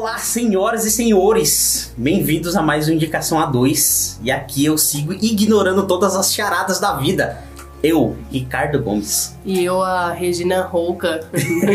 [0.00, 1.92] Olá, senhoras e senhores!
[1.94, 4.16] Bem-vindos a mais uma Indicação A2.
[4.22, 7.44] E aqui eu sigo ignorando todas as charadas da vida.
[7.82, 9.36] Eu, Ricardo Gomes.
[9.44, 11.20] E eu, a Regina Rouca.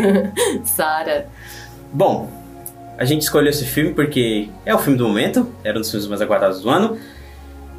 [0.65, 1.27] Sara.
[1.93, 2.27] Bom,
[2.97, 6.07] a gente escolheu esse filme porque é o filme do momento, era um dos filmes
[6.07, 6.97] mais aguardados do ano.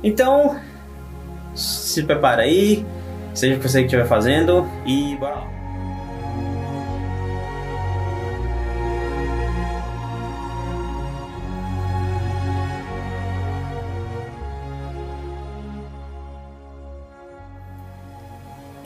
[0.01, 0.61] Então,
[1.57, 2.87] se prepara aí,
[3.35, 5.56] seja o que você estiver fazendo e bora lá.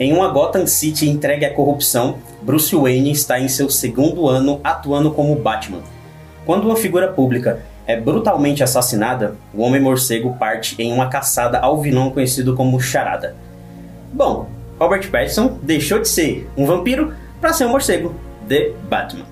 [0.01, 5.11] Em uma Gotham City entregue à corrupção, Bruce Wayne está em seu segundo ano atuando
[5.11, 5.83] como Batman.
[6.43, 12.09] Quando uma figura pública é brutalmente assassinada, o Homem-Morcego parte em uma caçada ao vilão
[12.09, 13.35] conhecido como Charada.
[14.11, 18.15] Bom, Robert Pattinson deixou de ser um vampiro para ser um morcego,
[18.49, 19.30] The Batman.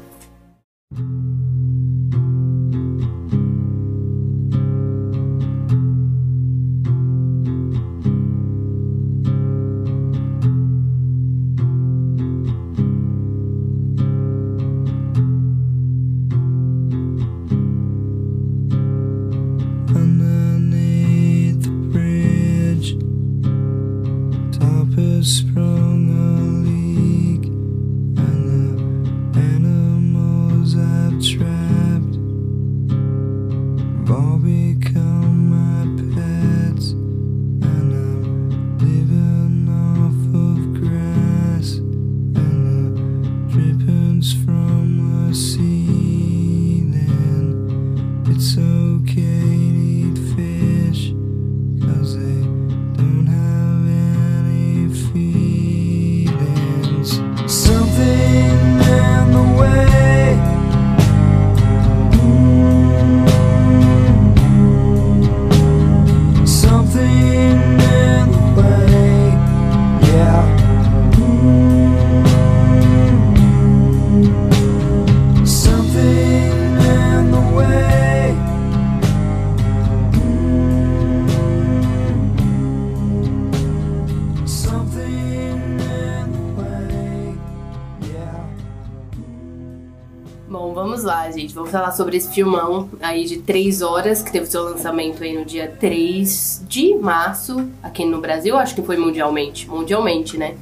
[91.69, 95.45] Vamos falar sobre esse filmão aí de 3 horas, que teve seu lançamento aí no
[95.45, 98.57] dia 3 de março, aqui no Brasil.
[98.57, 99.69] Acho que foi mundialmente.
[99.69, 100.55] Mundialmente, né?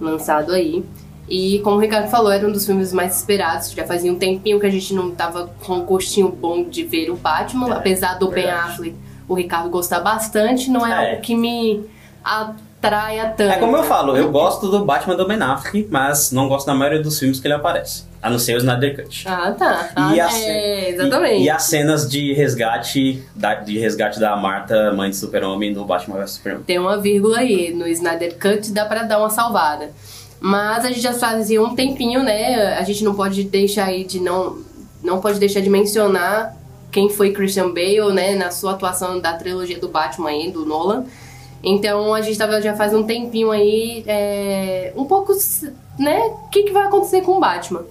[0.00, 0.82] Lançado aí.
[1.28, 3.70] E como o Ricardo falou, era um dos filmes mais esperados.
[3.72, 7.10] Já fazia um tempinho que a gente não tava com um gostinho bom de ver
[7.10, 7.68] o Batman.
[7.68, 8.48] É, apesar do Ben.
[8.48, 8.96] Affleck,
[9.28, 11.10] o Ricardo gostar bastante, não é, É.
[11.10, 11.84] algo que me
[12.24, 13.52] atraia tanto.
[13.52, 16.74] É como eu falo, eu gosto do Batman do Ben Affleck, mas não gosto da
[16.74, 18.04] maioria dos filmes que ele aparece.
[18.22, 19.24] A não ser o Snyder Cut.
[19.28, 19.90] Ah, tá.
[19.94, 21.42] Ah, E, é, exatamente.
[21.42, 25.84] e, e as cenas de resgate da, de resgate da Marta, mãe de Super-Homem, no
[25.84, 26.62] Batman vs Superman.
[26.64, 27.72] Tem uma vírgula aí.
[27.72, 29.90] No Snyder Cut dá pra dar uma salvada.
[30.40, 32.74] Mas a gente já fazia um tempinho, né?
[32.78, 34.58] A gente não pode deixar aí de não.
[35.02, 36.56] Não pode deixar de mencionar
[36.90, 38.34] quem foi Christian Bale, né?
[38.34, 41.04] Na sua atuação da trilogia do Batman aí, do Nolan.
[41.62, 45.32] Então a gente tava já faz um tempinho aí, é, um pouco,
[45.98, 46.18] né?
[46.44, 47.84] O que, que vai acontecer com o Batman?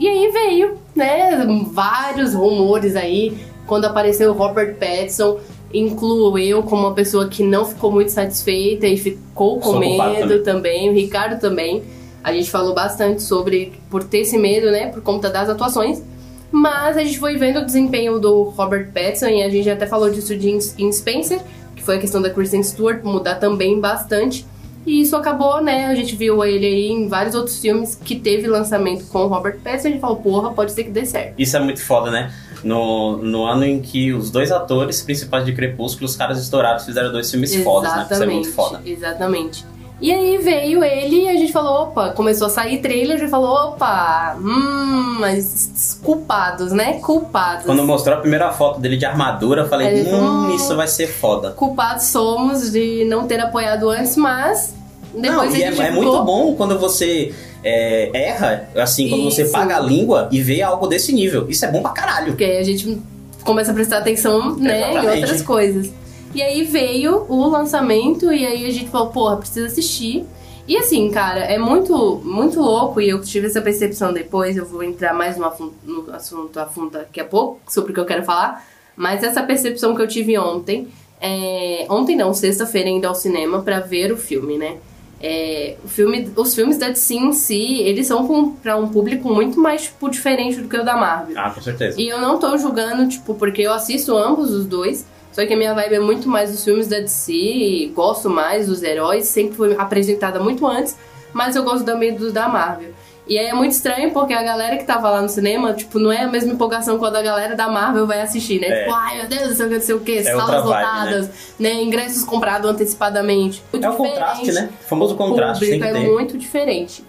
[0.00, 5.38] E aí veio, né, vários rumores aí, quando apareceu o Robert Pattinson,
[5.72, 10.42] incluo eu como uma pessoa que não ficou muito satisfeita e ficou com Sou medo
[10.42, 10.88] também.
[10.88, 11.82] o Ricardo também.
[12.24, 16.02] A gente falou bastante sobre por ter esse medo, né, por conta das atuações.
[16.50, 20.10] Mas a gente foi vendo o desempenho do Robert Pattinson e a gente até falou
[20.10, 21.40] disso de In- Spencer,
[21.76, 24.44] que foi a questão da Kristen Stewart mudar também bastante.
[24.86, 25.86] E isso acabou, né?
[25.86, 29.58] A gente viu ele aí em vários outros filmes que teve lançamento com o Robert
[29.62, 29.88] Pattinson.
[29.88, 31.34] A gente falou, porra, pode ser que dê certo.
[31.38, 32.32] Isso é muito foda, né?
[32.64, 37.12] No, no ano em que os dois atores principais de Crepúsculo, os caras estourados, fizeram
[37.12, 38.08] dois filmes fodas, né?
[38.10, 38.82] Isso é muito foda.
[38.84, 39.64] Exatamente.
[40.00, 43.30] E aí veio ele e a gente falou, opa, começou a sair trailer, a gente
[43.30, 46.94] falou, opa, hum, mas culpados, né?
[47.00, 47.66] Culpados.
[47.66, 50.54] Quando mostrou a primeira foto dele de armadura, eu falei, hum, hum.
[50.54, 51.50] isso vai ser foda.
[51.50, 54.74] Culpados somos de não ter apoiado antes, mas
[55.14, 59.52] depois Não, e é, é muito bom quando você é, erra, assim, quando você Isso.
[59.52, 61.48] paga a língua e vê algo desse nível.
[61.48, 62.28] Isso é bom pra caralho.
[62.28, 63.00] Porque aí a gente
[63.44, 65.20] começa a prestar atenção, né, em Exatamente.
[65.22, 65.90] outras coisas.
[66.34, 70.24] E aí veio o lançamento e aí a gente falou, porra, precisa assistir.
[70.66, 74.84] E assim, cara, é muito, muito louco e eu tive essa percepção depois, eu vou
[74.84, 75.52] entrar mais no,
[75.84, 78.64] no assunto a fundo daqui a pouco, sobre o que eu quero falar.
[78.94, 80.86] Mas essa percepção que eu tive ontem,
[81.20, 84.76] é, ontem não, sexta-feira indo ao cinema pra ver o filme, né?
[85.22, 89.60] É, o filme, os filmes da DC em si, eles são pra um público muito
[89.60, 91.34] mais, tipo, diferente do que o da Marvel.
[91.36, 92.00] Ah, com certeza.
[92.00, 95.04] E eu não tô julgando, tipo, porque eu assisto ambos os dois.
[95.32, 98.66] Só que a minha vibe é muito mais dos filmes da DC, e gosto mais
[98.66, 100.96] dos heróis, sempre foi apresentada muito antes,
[101.32, 102.92] mas eu gosto também dos da Marvel.
[103.30, 106.10] E aí é muito estranho porque a galera que tava lá no cinema, tipo, não
[106.10, 108.66] é a mesma empolgação quando a galera da Marvel vai assistir, né?
[108.66, 108.82] É.
[108.82, 111.74] Tipo, ai meu Deus, não sei o que, o É salas lotadas, né?
[111.74, 113.62] Ingressos comprados antecipadamente.
[113.72, 114.68] Muito É o contraste, né?
[114.84, 116.10] O famoso contraste, público tem que é ter.
[116.10, 117.04] muito diferente.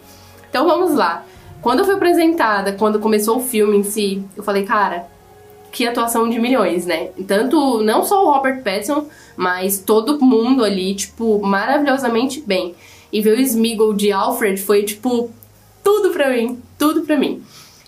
[0.48, 1.26] Então vamos lá.
[1.60, 5.08] Quando eu fui apresentada, quando começou o filme em si, eu falei, cara,
[5.72, 7.10] que atuação de milhões, né?
[7.28, 9.06] Tanto, não só o Robert Pattinson,
[9.38, 12.76] mas todo mundo ali, tipo, maravilhosamente bem.
[13.12, 15.30] E ver o Smeagol de Alfred foi, tipo,
[15.84, 17.42] tudo pra mim, tudo pra mim.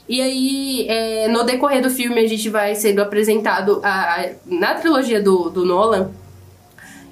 [0.08, 4.74] E aí, é, no decorrer do filme, a gente vai sendo apresentado a- a- na
[4.76, 6.12] trilogia do, do Nolan,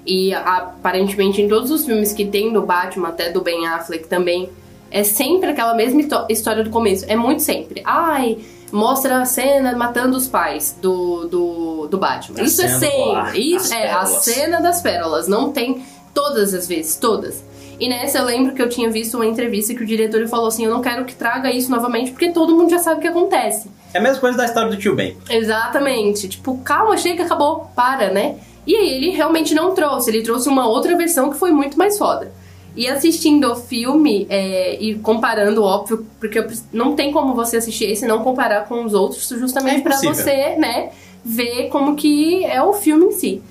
[0.04, 4.50] e aparentemente em todos os filmes que tem do Batman, até do Ben Affleck também,
[4.90, 7.04] é sempre aquela mesma histó- história do começo.
[7.08, 7.80] É muito sempre.
[7.84, 8.38] Ai,
[8.72, 12.40] mostra a cena matando os pais do, do, do Batman.
[12.40, 13.54] A Isso é sempre.
[13.54, 14.24] Isso é a pérolas.
[14.24, 15.28] cena das pérolas.
[15.28, 15.84] Não tem
[16.14, 17.44] todas as vezes, todas.
[17.78, 20.64] E nessa eu lembro que eu tinha visto uma entrevista que o diretor falou assim:
[20.64, 23.70] Eu não quero que traga isso novamente porque todo mundo já sabe o que acontece.
[23.92, 25.16] É a mesma coisa da história do tio Ben.
[25.28, 26.28] Exatamente.
[26.28, 28.36] Tipo, calma, chega, acabou, para, né?
[28.66, 31.98] E aí ele realmente não trouxe, ele trouxe uma outra versão que foi muito mais
[31.98, 32.32] foda.
[32.74, 36.42] E assistindo o filme é, e comparando, óbvio, porque
[36.72, 39.92] não tem como você assistir esse e não comparar com os outros, justamente É pra
[39.96, 40.14] impossível.
[40.14, 40.90] você, né,
[41.24, 43.42] ver como que é o filme em si.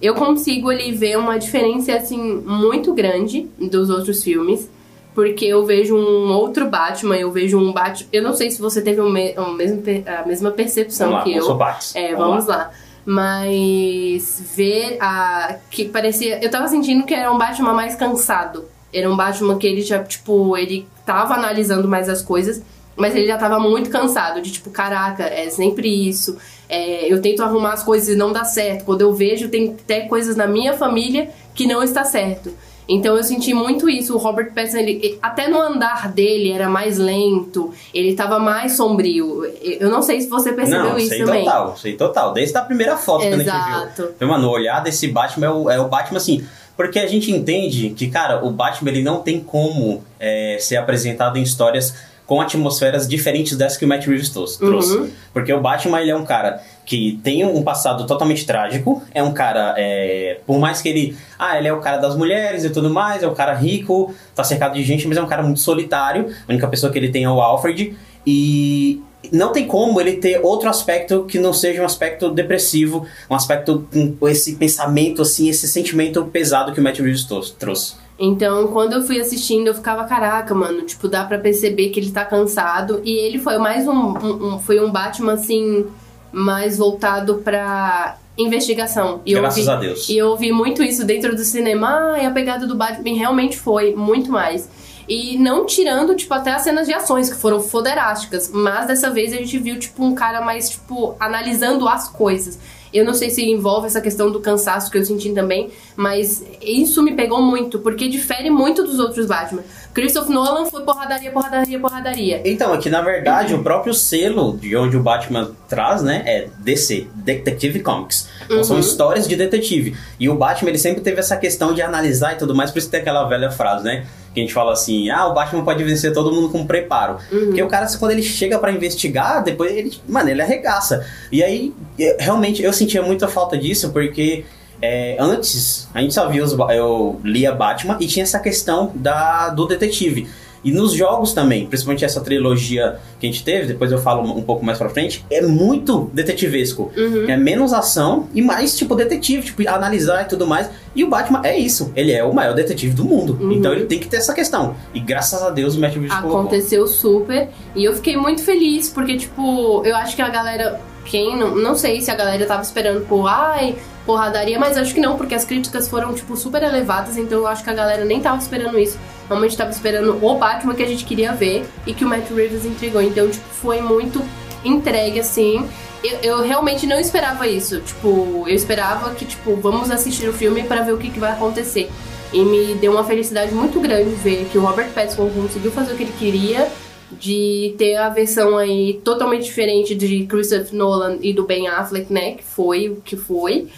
[0.00, 4.68] Eu consigo ali ver uma diferença assim muito grande dos outros filmes,
[5.14, 8.80] porque eu vejo um outro Batman, eu vejo um Batman, eu não sei se você
[8.82, 11.42] teve o me- a mesma percepção Vamos lá, que eu eu.
[11.44, 11.94] sou Bax.
[11.94, 12.70] É, vamos lá.
[13.06, 15.56] Mas ver a.
[15.70, 16.42] que parecia.
[16.42, 18.64] Eu tava sentindo que era um Batman mais cansado.
[18.92, 22.62] Era um Batman que ele já, tipo, ele tava analisando mais as coisas,
[22.96, 26.38] mas ele já tava muito cansado de, tipo, caraca, é sempre isso.
[26.68, 28.84] É, eu tento arrumar as coisas e não dá certo.
[28.84, 32.52] Quando eu vejo, tem até coisas na minha família que não está certo.
[32.88, 34.14] Então eu senti muito isso.
[34.14, 39.44] O Robert Pattinson, ele, até no andar dele era mais lento, ele tava mais sombrio.
[39.62, 41.44] Eu não sei se você percebeu Não, isso sei também.
[41.44, 42.32] total, sei total.
[42.32, 44.02] Desde a primeira foto que a gente Exato.
[44.02, 44.12] viu.
[44.18, 46.46] Foi, mano, o olhar desse Batman é o, é o Batman assim.
[46.76, 51.38] Porque a gente entende que, cara, o Batman ele não tem como é, ser apresentado
[51.38, 51.94] em histórias
[52.26, 54.64] com atmosferas diferentes dessas que o Matt Reeves trouxe.
[54.64, 55.10] Uhum.
[55.32, 59.32] Porque o Batman ele é um cara que tem um passado totalmente trágico, é um
[59.32, 62.90] cara, é, por mais que ele, ah, ele é o cara das mulheres e tudo
[62.90, 66.28] mais, é o cara rico, tá cercado de gente, mas é um cara muito solitário,
[66.46, 67.96] a única pessoa que ele tem é o Alfred,
[68.26, 69.00] e
[69.32, 73.88] não tem como ele ter outro aspecto que não seja um aspecto depressivo, um aspecto
[74.20, 77.24] com esse pensamento, assim, esse sentimento pesado que o Matt Reeves
[77.58, 77.94] trouxe.
[78.18, 82.12] Então, quando eu fui assistindo, eu ficava, caraca, mano, tipo, dá pra perceber que ele
[82.12, 83.00] tá cansado.
[83.04, 85.84] E ele foi mais um, um- um- foi um Batman, assim,
[86.34, 89.20] mais voltado pra investigação.
[89.24, 90.08] E eu Graças vi- a Deus.
[90.08, 92.12] E eu ouvi muito isso dentro do cinema.
[92.14, 94.68] Ah, e a pegada do Batman realmente foi muito mais.
[95.08, 98.50] E não tirando, tipo, até as cenas de ações, que foram foderásticas.
[98.52, 102.58] Mas dessa vez a gente viu, tipo, um cara mais, tipo, analisando as coisas.
[102.94, 107.02] Eu não sei se envolve essa questão do cansaço que eu senti também, mas isso
[107.02, 109.62] me pegou muito, porque difere muito dos outros Batman.
[109.92, 112.42] Christopher Nolan foi porradaria, porradaria, porradaria.
[112.44, 117.06] Então, aqui na verdade, o próprio selo de onde o Batman traz, né, é DC,
[117.14, 118.28] Detective Comics.
[118.44, 118.80] Então, São Uhum.
[118.80, 119.96] histórias de detetive.
[120.18, 122.90] E o Batman, ele sempre teve essa questão de analisar e tudo mais, por isso
[122.90, 124.06] tem aquela velha frase, né?
[124.34, 127.18] Que a gente fala assim, ah, o Batman pode vencer todo mundo com preparo.
[127.30, 127.46] Uhum.
[127.46, 131.06] Porque o cara, quando ele chega pra investigar, depois ele, mano, ele arregaça.
[131.30, 131.72] E aí,
[132.18, 134.44] realmente, eu sentia muita falta disso, porque
[134.82, 136.52] é, antes, a gente só via os.
[136.52, 140.28] Eu lia Batman e tinha essa questão da, do detetive.
[140.64, 144.42] E nos jogos também, principalmente essa trilogia que a gente teve, depois eu falo um
[144.42, 146.90] pouco mais pra frente, é muito detetivesco.
[146.96, 147.28] Uhum.
[147.28, 150.70] É menos ação e mais, tipo, detetive, tipo, analisar e tudo mais.
[150.94, 151.92] E o Batman é isso.
[151.94, 153.36] Ele é o maior detetive do mundo.
[153.40, 153.52] Uhum.
[153.52, 154.74] Então ele tem que ter essa questão.
[154.94, 156.12] E graças a Deus o Matt Reeves.
[156.12, 157.48] Aconteceu super.
[157.74, 160.80] E eu fiquei muito feliz, porque, tipo, eu acho que a galera.
[161.04, 165.00] Quem não, não sei se a galera tava esperando por ai, porradaria, mas acho que
[165.00, 168.20] não, porque as críticas foram, tipo, super elevadas, então eu acho que a galera nem
[168.20, 168.98] tava esperando isso.
[169.28, 172.64] Realmente tava esperando o Batman que a gente queria ver e que o Matt Reeves
[172.64, 173.00] entregou.
[173.00, 174.22] Então, tipo, foi muito
[174.64, 175.66] entregue, assim.
[176.02, 177.80] Eu, eu realmente não esperava isso.
[177.80, 181.32] Tipo, eu esperava que, tipo, vamos assistir o filme pra ver o que, que vai
[181.32, 181.90] acontecer.
[182.32, 185.96] E me deu uma felicidade muito grande ver que o Robert Pattinson conseguiu fazer o
[185.96, 186.68] que ele queria,
[187.12, 192.32] de ter a versão aí totalmente diferente de Christopher Nolan e do Ben Affleck, né?
[192.32, 193.68] Que foi o que foi.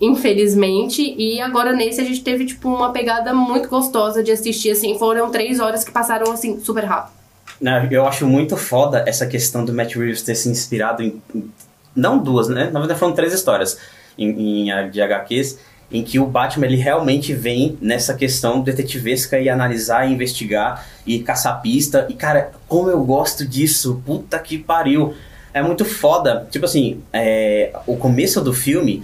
[0.00, 1.14] Infelizmente.
[1.16, 4.98] E agora nesse a gente teve, tipo, uma pegada muito gostosa de assistir, assim.
[4.98, 7.18] Foram três horas que passaram, assim, super rápido.
[7.60, 11.20] Né, Eu acho muito foda essa questão do Matt Reeves ter se inspirado em.
[11.94, 12.70] Não duas, né?
[12.72, 13.76] Na verdade foram três histórias
[14.16, 15.58] em, em, de HQs
[15.90, 21.18] em que o Batman ele realmente vem nessa questão detetivesca e analisar, e investigar e
[21.20, 22.06] caçar pista.
[22.10, 24.02] E cara, como eu gosto disso!
[24.04, 25.14] Puta que pariu!
[25.52, 26.46] É muito foda.
[26.50, 29.02] Tipo assim, é, o começo do filme,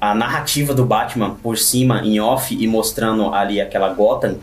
[0.00, 4.36] a narrativa do Batman por cima, em off, e mostrando ali aquela Gotham.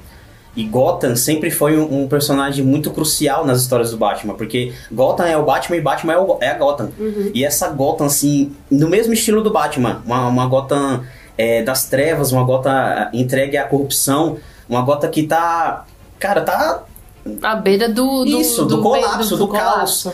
[0.55, 5.25] E Gotham sempre foi um, um personagem muito crucial nas histórias do Batman, porque Gotham
[5.25, 6.89] é o Batman e Batman é, o- é a Gotham.
[7.33, 11.03] E essa Gotham, assim, no mesmo estilo do Batman, uma, uma Gotham
[11.37, 14.37] é, das trevas, uma Gotham ah, entregue à corrupção,
[14.69, 15.83] uma Gotham que tá.
[16.17, 16.83] Cara, tá
[17.43, 18.23] À beira do...
[18.23, 20.03] do Isso, do colapso, do caos.
[20.03, 20.13] colapso.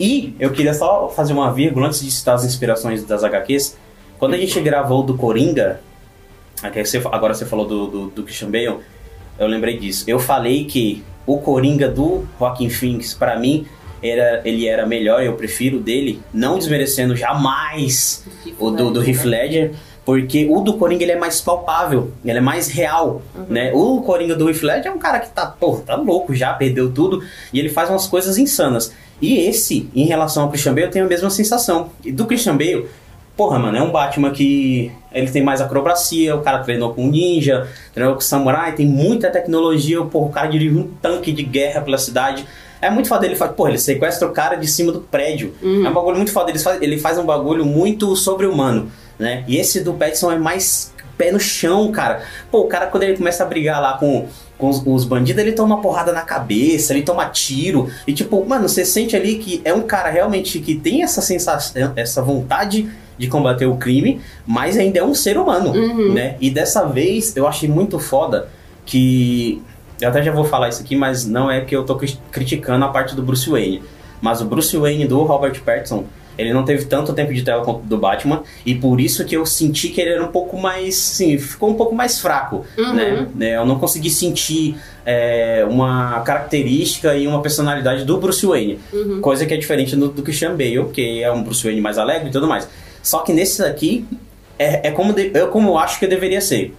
[0.00, 3.76] e eu queria só fazer uma vírgula antes de citar as inspirações das HQs.
[4.18, 5.80] Quando a gente gravou do Coringa,
[7.12, 8.78] agora você falou do, do, do Christian Bale,
[9.38, 10.04] eu lembrei disso.
[10.06, 13.66] Eu falei que o Coringa do Joaquin Phoenix, pra mim,
[14.02, 18.24] era, ele era melhor, eu prefiro dele, não desmerecendo jamais
[18.58, 22.40] o do, do Heath Ledger, porque o do Coringa ele é mais palpável, ele é
[22.40, 23.72] mais real, né?
[23.74, 26.92] O Coringa do Heath Ledger é um cara que tá, pô, tá louco já, perdeu
[26.92, 28.92] tudo, e ele faz umas coisas insanas.
[29.20, 31.90] E esse, em relação ao Christian Bale, eu tenho a mesma sensação.
[32.04, 32.86] E do Christian Bale,
[33.36, 37.68] porra, mano, é um Batman que ele tem mais acrobacia, o cara treinou com ninja,
[37.92, 41.98] treinou com samurai, tem muita tecnologia, porra, o cara dirige um tanque de guerra pela
[41.98, 42.46] cidade.
[42.80, 45.54] É muito foda, ele faz, porra, ele sequestra o cara de cima do prédio.
[45.86, 49.44] É um bagulho muito foda, ele faz, ele faz um bagulho muito sobre-humano, né?
[49.46, 52.22] E esse do Pattinson é mais pé no chão, cara.
[52.50, 54.26] Pô, o cara quando ele começa a brigar lá com,
[54.58, 57.90] com os, os bandidos, ele toma porrada na cabeça, ele toma tiro.
[58.06, 61.92] E tipo, mano, você sente ali que é um cara realmente que tem essa sensação,
[61.96, 65.72] essa vontade de combater o crime, mas ainda é um ser humano,
[66.14, 66.36] né?
[66.40, 68.48] E dessa vez eu achei muito foda
[68.84, 69.60] que
[70.00, 72.84] eu até já vou falar isso aqui, mas não é que eu tô cri- criticando
[72.84, 73.82] a parte do Bruce Wayne,
[74.20, 76.04] mas o Bruce Wayne do Robert Pattinson,
[76.38, 79.46] ele não teve tanto tempo de tela quanto do Batman e por isso que eu
[79.46, 83.26] senti que ele era um pouco mais, sim, ficou um pouco mais fraco, né?
[83.34, 83.56] né?
[83.56, 88.78] Eu não consegui sentir é, uma característica e uma personalidade do Bruce Wayne,
[89.22, 92.28] coisa que é diferente do, do Christian Bale, que é um Bruce Wayne mais alegre
[92.28, 92.68] e tudo mais.
[93.06, 94.04] Só que nesse daqui
[94.58, 96.74] é, é como de- é como eu acho que deveria ser.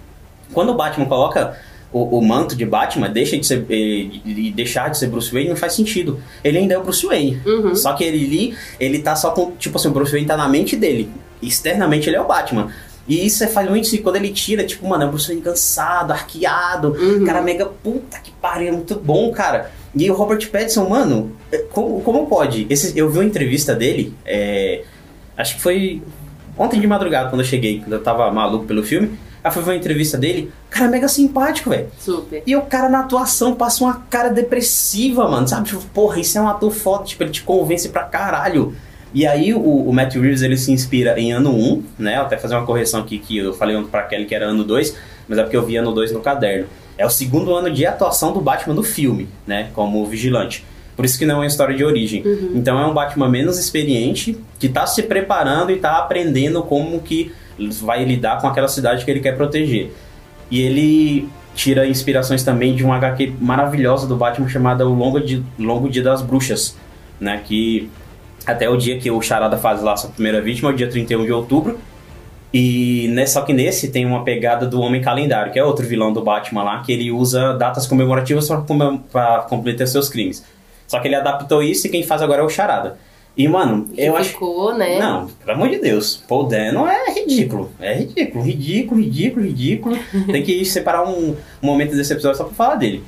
[0.54, 1.58] Quando o Batman coloca
[1.94, 5.50] o, o manto de Batman, deixa de ser de, de deixar de ser Bruce Wayne,
[5.50, 6.20] não faz sentido.
[6.44, 7.42] Ele ainda é o Bruce Wayne.
[7.76, 9.52] Só que ele ali, ele tá só com.
[9.52, 11.10] Tipo assim, o Bruce Wayne tá na mente dele.
[11.42, 12.72] Externamente ele é o Batman.
[13.08, 14.02] E isso é- faz muito isso.
[14.02, 16.94] Quando ele tira, tipo, mano, é o Bruce Wayne cansado, arqueado.
[17.26, 19.72] Cara, mega puta que pariu, é muito bom, cara.
[19.96, 22.68] E o Robert Pattinson, mano, é, como, como pode?
[22.70, 24.84] Esse, eu vi uma entrevista dele, é,
[25.38, 26.02] acho que foi
[26.58, 29.18] ontem de madrugada, quando eu cheguei, quando eu tava maluco pelo filme.
[29.44, 31.88] Aí fui ver uma entrevista dele, cara, mega simpático, velho.
[32.00, 32.44] Super.
[32.46, 35.68] E o cara na atuação passa uma cara depressiva, mano, sabe?
[35.68, 38.76] Tipo, porra, isso é um ator foda, tipo, ele te convence pra caralho.
[39.14, 42.16] E aí o, o Matt Reeves, ele se inspira em ano 1, né?
[42.18, 44.96] Vou até fazer uma correção aqui, que eu falei pra Kelly que era ano 2,
[45.28, 46.68] mas é porque eu vi ano 2 no caderno.
[46.98, 49.70] É o segundo ano de atuação do Batman no filme, né?
[49.74, 50.66] Como vigilante.
[50.98, 52.24] Por isso que não é uma história de origem.
[52.56, 57.32] Então é um Batman menos experiente, que tá se preparando e tá aprendendo como que
[57.82, 59.92] vai lidar com aquela cidade que ele quer proteger.
[60.52, 65.44] E ele tira inspirações também de um HQ maravilhosa do Batman chamada O Longo, Di-
[65.58, 66.76] Longo Dia das Bruxas,
[67.20, 67.42] né?
[67.46, 67.90] Que
[68.46, 71.26] até o dia que o Charada faz lá sua primeira vítima, é o dia 31
[71.26, 71.78] de outubro.
[72.54, 76.14] E né, só que nesse tem uma pegada do Homem Calendário, que é outro vilão
[76.14, 78.48] do Batman lá, que ele usa datas comemorativas
[79.12, 80.44] para completar seus crimes.
[80.88, 82.98] Só que ele adaptou isso e quem faz agora é o Charada.
[83.36, 84.30] E, mano, Que eu acho.
[84.30, 84.98] ficou, né?
[84.98, 86.24] Não, pelo amor de Deus.
[86.28, 87.70] Paul Dano é ridículo.
[87.80, 90.00] É ridículo, ridículo, ridículo, ridículo.
[90.32, 93.04] Tem que separar um, um momento desse episódio só pra falar dele.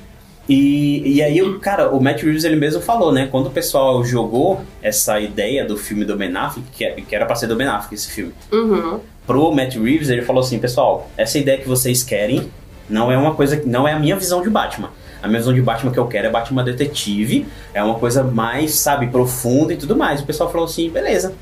[0.48, 3.28] E, e aí, o cara, o Matt Reeves ele mesmo falou, né?
[3.30, 7.34] Quando o pessoal jogou essa ideia do filme do Ben Affleck, que, que era pra
[7.36, 8.98] ser do Ben Affleck esse filme, Uhum.
[9.26, 12.50] pro Matt Reeves, ele falou assim, pessoal, essa ideia que vocês querem
[12.88, 14.90] não é uma coisa, que- não é a minha visão de Batman.
[15.22, 18.74] A minha visão de Batman que eu quero é Batman detetive, é uma coisa mais,
[18.74, 20.20] sabe, profunda e tudo mais.
[20.20, 21.34] O pessoal falou assim, beleza.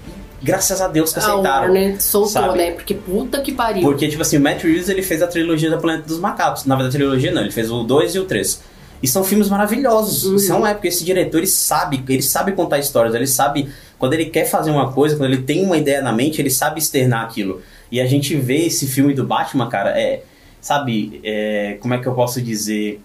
[0.43, 1.67] Graças a Deus que A aceitaram.
[1.67, 2.59] Warner soltou, sabe?
[2.59, 2.71] né?
[2.73, 3.83] Porque puta que pariu.
[3.83, 6.65] Porque, tipo assim, o Matt Reeves ele fez a trilogia da Planeta dos Macacos.
[6.65, 8.63] Na verdade, a trilogia não, ele fez o 2 e o 3.
[9.03, 10.25] E são filmes maravilhosos.
[10.25, 10.39] Uhum.
[10.39, 13.69] São é porque esse diretor ele sabe, ele sabe contar histórias, ele sabe
[13.99, 16.79] quando ele quer fazer uma coisa, quando ele tem uma ideia na mente, ele sabe
[16.79, 17.61] externar aquilo.
[17.91, 20.23] E a gente vê esse filme do Batman, cara, é,
[20.61, 23.01] sabe, é, como é que eu posso dizer?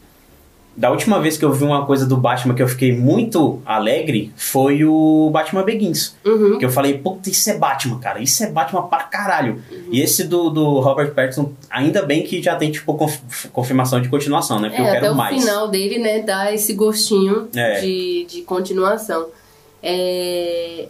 [0.75, 4.31] Da última vez que eu vi uma coisa do Batman que eu fiquei muito alegre
[4.35, 6.15] foi o Batman Begins.
[6.25, 6.57] Uhum.
[6.57, 8.19] Que eu falei, puta, isso é Batman, cara.
[8.19, 9.61] Isso é Batman pra caralho.
[9.91, 14.09] E esse do, do Robert Pattinson, ainda bem que já tem, tipo, conf- confirmação de
[14.09, 14.69] continuação, né?
[14.69, 15.39] Porque É, eu até quero o mais.
[15.43, 17.79] final dele, né, dá esse gostinho É.
[17.79, 19.27] de, de continuação.
[19.81, 20.87] É,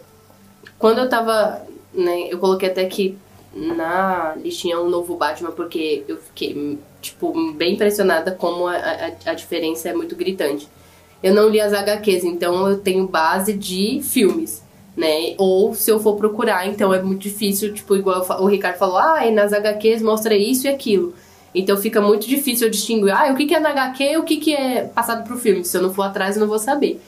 [0.78, 1.62] Quando eu tava,
[1.92, 3.16] né, eu coloquei até que
[3.54, 9.34] na listinha um novo Batman, porque eu fiquei, tipo, bem impressionada como a, a, a
[9.34, 10.68] diferença é muito gritante.
[11.22, 14.62] Eu não li as HQs, então eu tenho base de filmes,
[14.96, 15.34] né?
[15.38, 19.26] Ou se eu for procurar, então é muito difícil, tipo, igual o Ricardo falou, ah,
[19.26, 21.14] e nas HQs mostra isso e aquilo.
[21.54, 24.24] Então fica muito difícil eu distinguir, ah, o que, que é na HQ e o
[24.24, 25.64] que, que é passado pro filme.
[25.64, 27.00] Se eu não for atrás, eu não vou saber.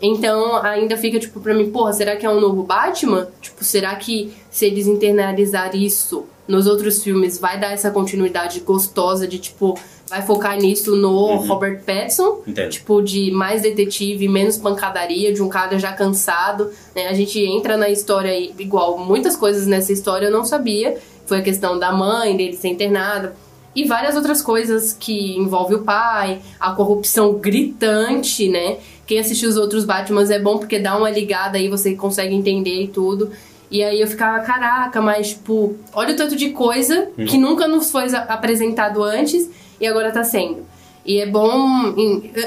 [0.00, 3.28] Então ainda fica, tipo, pra mim, porra, será que é um novo Batman?
[3.40, 9.26] Tipo, será que se eles internalizar isso nos outros filmes vai dar essa continuidade gostosa
[9.26, 12.42] de, tipo, vai focar nisso no Robert Pattinson?
[12.46, 12.68] Entendo.
[12.68, 17.08] Tipo, de mais detetive, menos pancadaria, de um cara já cansado, né?
[17.08, 20.98] A gente entra na história igual muitas coisas nessa história eu não sabia.
[21.24, 23.30] Foi a questão da mãe, dele ser internado.
[23.74, 28.76] E várias outras coisas que envolve o pai, a corrupção gritante, né?
[29.06, 32.82] Quem assistiu os outros Batmans é bom porque dá uma ligada aí, você consegue entender
[32.82, 33.30] e tudo.
[33.72, 37.90] E aí eu ficava, caraca, mas tipo, olha o tanto de coisa que nunca nos
[37.90, 39.48] foi apresentado antes
[39.80, 40.64] e agora tá sendo.
[41.06, 41.94] E é bom.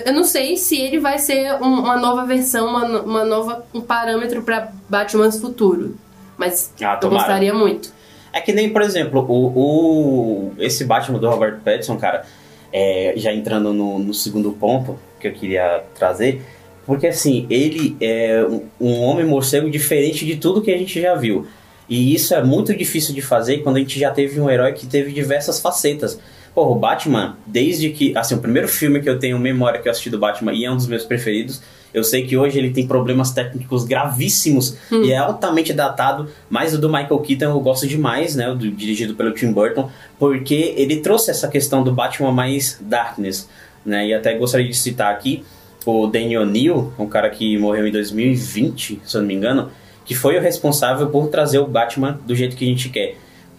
[0.05, 3.81] eu- não sei se ele vai ser um- uma nova versão, uma, uma nova um
[3.81, 5.95] parâmetro pra Batmans futuro.
[6.37, 7.91] Mas Ah, eu gostaria muito.
[8.31, 12.23] É que nem, por exemplo, o, o- esse Batman do Robert Pattinson, cara,
[12.71, 16.41] é, já entrando no, no segundo ponto que eu queria trazer,
[16.85, 18.45] porque assim, ele é
[18.79, 21.47] um, homem morcego diferente de tudo que a gente já viu.
[21.89, 24.85] E isso é muito difícil de fazer quando a gente já teve um herói que
[24.85, 26.19] teve diversas facetas.
[26.53, 28.15] Porra, o Batman, desde que.
[28.17, 30.71] Assim, o primeiro filme que eu tenho memória que eu assisti do Batman e é
[30.71, 31.61] um dos meus preferidos.
[31.93, 36.77] Eu sei que hoje ele tem problemas técnicos gravíssimos e é altamente datado, mas o
[36.77, 38.49] do Michael Keaton eu gosto demais, né?
[38.49, 43.47] O do, dirigido pelo Tim Burton, porque ele trouxe essa questão do Batman mais darkness,
[43.85, 44.07] né?
[44.07, 45.43] E até gostaria de citar aqui
[45.85, 49.69] o Daniel O'Neill, um cara que morreu em 2020, se eu não me engano,
[50.03, 53.17] que foi o responsável por trazer o Batman do jeito que a gente quer.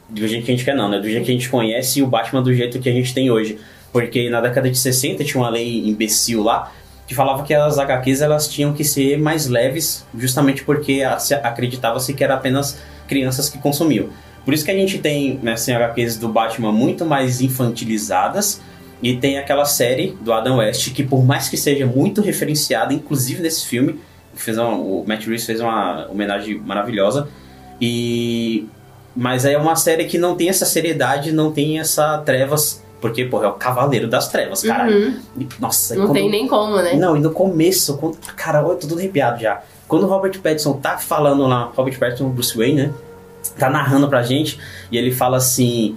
[0.09, 0.99] Do jeito que a gente quer não, né?
[0.99, 3.31] Do jeito que a gente conhece e o Batman do jeito que a gente tem
[3.31, 3.59] hoje.
[3.93, 6.73] Porque na década de 60 tinha uma lei imbecil lá
[7.07, 12.25] que falava que as HQs elas tinham que ser mais leves, justamente porque acreditava-se que
[12.25, 14.09] era apenas crianças que consumiam.
[14.45, 18.61] Por isso que a gente tem né, assim, HQs do Batman muito mais infantilizadas
[19.03, 23.43] e tem aquela série do Adam West que por mais que seja muito referenciada, inclusive
[23.43, 24.01] nesse filme,
[24.35, 27.29] fez uma- o Matt Reeves fez uma homenagem maravilhosa
[27.81, 28.67] e
[29.15, 33.43] mas é uma série que não tem essa seriedade, não tem essa trevas, porque pô,
[33.43, 35.15] é o Cavaleiro das Trevas, caralho.
[35.37, 35.49] Uhum.
[35.59, 36.93] Nossa, Não tem nem como, né?
[36.95, 39.63] não, e no começo, quando, cara, eu tô tudo arrepiado já.
[39.89, 42.93] Quando o Robert Pattinson tá falando lá, Robert Pattinson, Bruce Wayne, né?
[43.59, 44.59] Tá narrando pra gente,
[44.93, 45.97] e ele fala assim: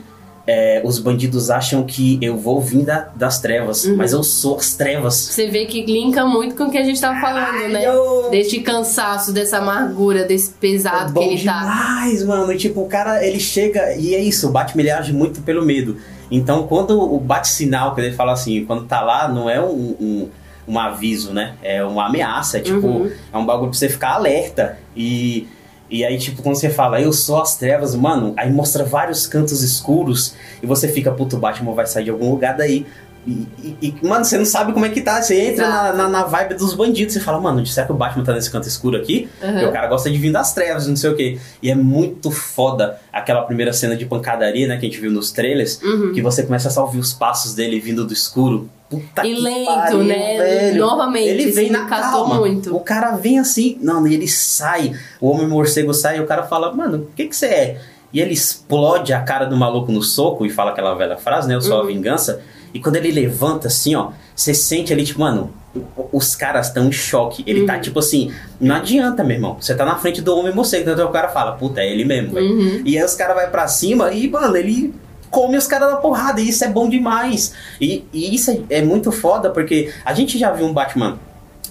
[0.51, 3.97] é, os bandidos acham que eu vou vir da- das trevas, Uhum.
[3.97, 5.13] mas eu sou as trevas.
[5.13, 7.85] Você vê que linka muito com o que a gente tava falando, né?
[7.85, 11.59] eu- Deste cansaço, dessa amargura, desse pesado É que ele tá.
[11.59, 12.51] demais, mano.
[12.51, 15.63] E, tipo, o cara, ele chega e é isso, o Batman ele age muito pelo
[15.63, 15.97] medo.
[16.31, 20.29] Então, quando o bate-sinal, que ele fala assim, quando tá lá, não é um, um,
[20.67, 21.53] um aviso, né?
[21.61, 23.11] É uma ameaça, é tipo, Uhum.
[23.33, 24.77] é um bagulho pra você ficar alerta.
[24.95, 25.47] E,
[25.89, 29.63] e aí, tipo, quando você fala, eu sou as trevas, mano, aí mostra vários cantos
[29.63, 32.85] escuros e você fica, puto, Batman vai sair de algum lugar daí.
[33.29, 35.21] E, e- e, mano, você não sabe como é que tá.
[35.21, 37.13] Você entra na, na, na vibe dos bandidos.
[37.13, 39.29] Você fala, mano, será que o Batman tá nesse canto escuro aqui?
[39.43, 39.59] Uhum.
[39.59, 41.37] E o cara gosta de vir das trevas, não sei o quê.
[41.61, 45.31] E é muito foda aquela primeira cena de pancadaria, né, que a gente viu nos
[45.31, 46.11] trailers, Uhum.
[46.13, 48.67] que você começa a ouvir os passos dele vindo do escuro.
[48.89, 50.37] Puta E lento, pariu, né?
[50.37, 50.81] velho.
[50.81, 52.39] Novamente, ele isso vem na calma.
[52.39, 52.75] muito.
[52.75, 56.41] O cara vem assim, não, e ele sai, o homem morcego sai e o cara
[56.43, 57.81] fala, mano, o que que você é?
[58.11, 61.53] E ele explode a cara do maluco no soco e fala aquela velha frase, né?
[61.53, 61.87] Eu sou a Uhum.
[61.89, 62.41] vingança.
[62.73, 65.51] E quando ele levanta assim, ó, você sente ali, tipo, mano,
[66.11, 67.43] os caras estão em choque.
[67.45, 67.81] Ele tá Uhum.
[67.81, 69.57] tipo assim, não adianta, meu irmão.
[69.59, 72.33] Você tá na frente do homem morcego, então o cara fala, puta, é ele mesmo,
[72.33, 72.47] velho.
[72.51, 72.81] Uhum.
[72.85, 74.93] E aí os caras vai pra cima e, mano, ele
[75.29, 76.41] come os caras na porrada.
[76.41, 77.53] E isso é bom demais.
[77.79, 81.19] E, e isso é, é muito foda porque a gente já viu um Batman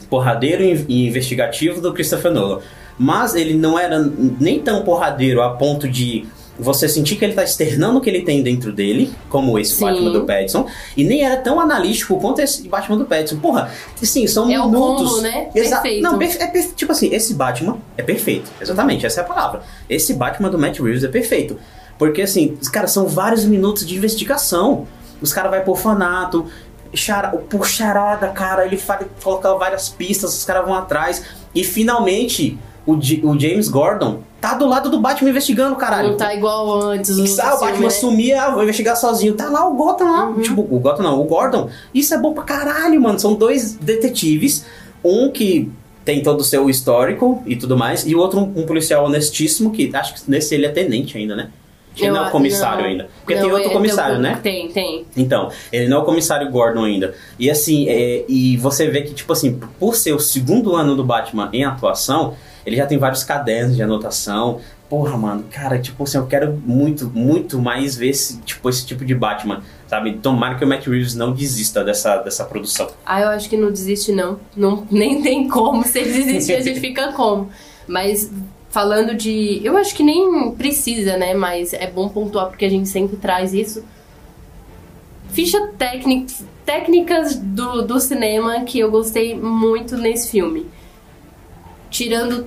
[0.09, 2.61] porradeiro e investigativo do Christopher Nolan.
[2.99, 3.99] Mas ele não era
[4.41, 6.27] nem tão porradeiro a ponto de
[6.59, 9.85] você sentir que ele tá externando o que ele tem dentro dele, como esse Sim.
[9.85, 10.67] Batman do Pattinson,
[10.97, 13.37] e nem era tão analítico quanto esse Batman do Pattinson.
[13.39, 13.71] Porra,
[14.03, 15.09] sim, são É minutos.
[15.11, 15.49] combo, né?
[15.55, 16.03] Exa- Perfeito.
[16.03, 18.51] Não, é perfe- tipo assim, esse Batman é perfeito.
[18.61, 19.63] Exatamente, essa é a palavra.
[19.89, 21.59] Esse Batman do Matt Reeves é perfeito.
[21.99, 24.87] Porque assim, os caras são vários minutos de investigação.
[25.21, 26.47] Os caras vão pro orfanato,
[26.95, 31.25] chara, por charada, cara, ele fala, coloca várias pistas, os caras vão atrás.
[31.55, 32.59] E finalmente,
[32.93, 36.11] o, J- o James Gordon tá do lado do Batman investigando, caralho.
[36.11, 37.17] Não tá igual antes.
[37.17, 37.91] no Ah, o Batman né?
[37.91, 39.35] sumia, vou investigar sozinho.
[39.35, 40.29] Tá lá o Gotham lá.
[40.31, 40.41] Uhum.
[40.41, 41.69] Tipo, o Gotham não, o Gordon.
[41.93, 43.19] Isso é bom pra caralho, mano.
[43.19, 44.65] São dois detetives.
[45.05, 45.71] Um que
[46.05, 48.07] tem todo o seu histórico e tudo mais.
[48.07, 51.37] E o outro, um, um policial honestíssimo, que acho que nesse ele é tenente ainda,
[51.37, 51.51] né?
[51.97, 52.91] Ele não é comissário não.
[52.91, 53.09] ainda.
[53.25, 54.39] Porque Não, tem outro é- comissário, tem- né?
[54.41, 55.05] Tem, tem.
[55.17, 57.13] Então, ele não é o comissário Gordon ainda.
[57.41, 61.03] E assim, é, e você vê que, tipo assim, por ser o segundo ano do
[61.03, 62.35] Batman em atuação,
[62.69, 64.61] ele já tem vários cadernos de anotação.
[64.91, 69.07] Porra, mano, cara, tipo assim, eu quero muito, muito mais ver esse tipo, esse tipo
[69.07, 70.19] de Batman, sabe?
[70.19, 72.91] Tomara que o Matt Reeves não desista dessa, dessa produção.
[73.07, 74.39] Ah, eu acho que não desiste, não.
[74.55, 75.83] não nem tem como.
[75.85, 77.49] Se ele desistir, a gente fica como.
[77.87, 78.31] Mas
[78.69, 79.63] falando de.
[79.65, 81.33] Eu acho que nem precisa, né?
[81.33, 83.83] Mas é bom pontuar porque a gente sempre traz isso.
[85.31, 86.33] Ficha técnica,
[86.67, 90.67] técnicas do, do cinema que eu gostei muito nesse filme.
[91.91, 92.47] Tirando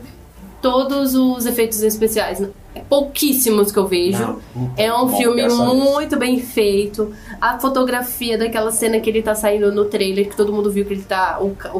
[0.61, 2.41] todos os efeitos especiais.
[2.87, 4.37] Pouquíssimos que eu vejo.
[4.77, 7.11] É um filme muito bem feito.
[7.39, 10.93] A fotografia daquela cena que ele tá saindo no trailer, que todo mundo viu que
[10.93, 11.39] ele tá,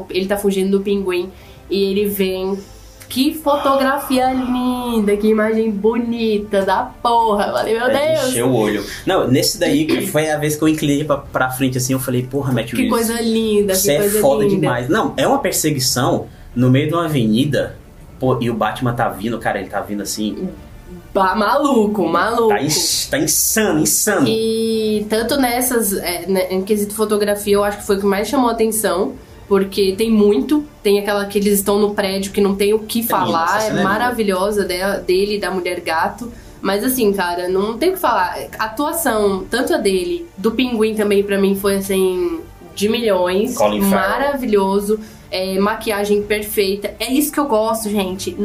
[0.09, 1.29] ele tá fugindo do pinguim.
[1.69, 2.57] E ele vem.
[3.07, 7.47] Que fotografia linda, que imagem bonita da porra.
[7.47, 8.29] Eu Falei, meu É de Deus.
[8.29, 8.85] encher o olho.
[9.05, 11.99] Não, nesse daí que foi a vez que eu inclinei pra, pra frente assim, eu
[11.99, 14.55] falei, porra, Matt Que coisa linda, Isso que é foda linda.
[14.55, 14.87] demais.
[14.89, 17.75] Não, é uma perseguição no meio de uma avenida.
[18.19, 20.49] Pô, e o Batman tá vindo, cara, ele tá vindo assim.
[21.13, 22.49] Ba- maluco, maluco.
[22.49, 24.27] Tá, ins- tá insano, insano.
[24.27, 28.27] E tanto nessas, é, né, em quesito fotografia, eu acho que foi o que mais
[28.27, 29.13] chamou a atenção.
[29.47, 33.03] Porque tem muito, tem aquela que eles estão no prédio que não tem o que
[33.03, 36.31] falar, é é maravilhosa dele e da mulher gato.
[36.61, 38.37] Mas assim, cara, não tem o que falar.
[38.57, 42.39] A atuação, tanto a dele, do pinguim também, pra mim, foi assim,
[42.73, 43.57] de milhões.
[43.57, 44.37] Colin Farrell.
[45.31, 46.93] É, maquiagem perfeita.
[46.99, 48.35] É isso que eu gosto, gente.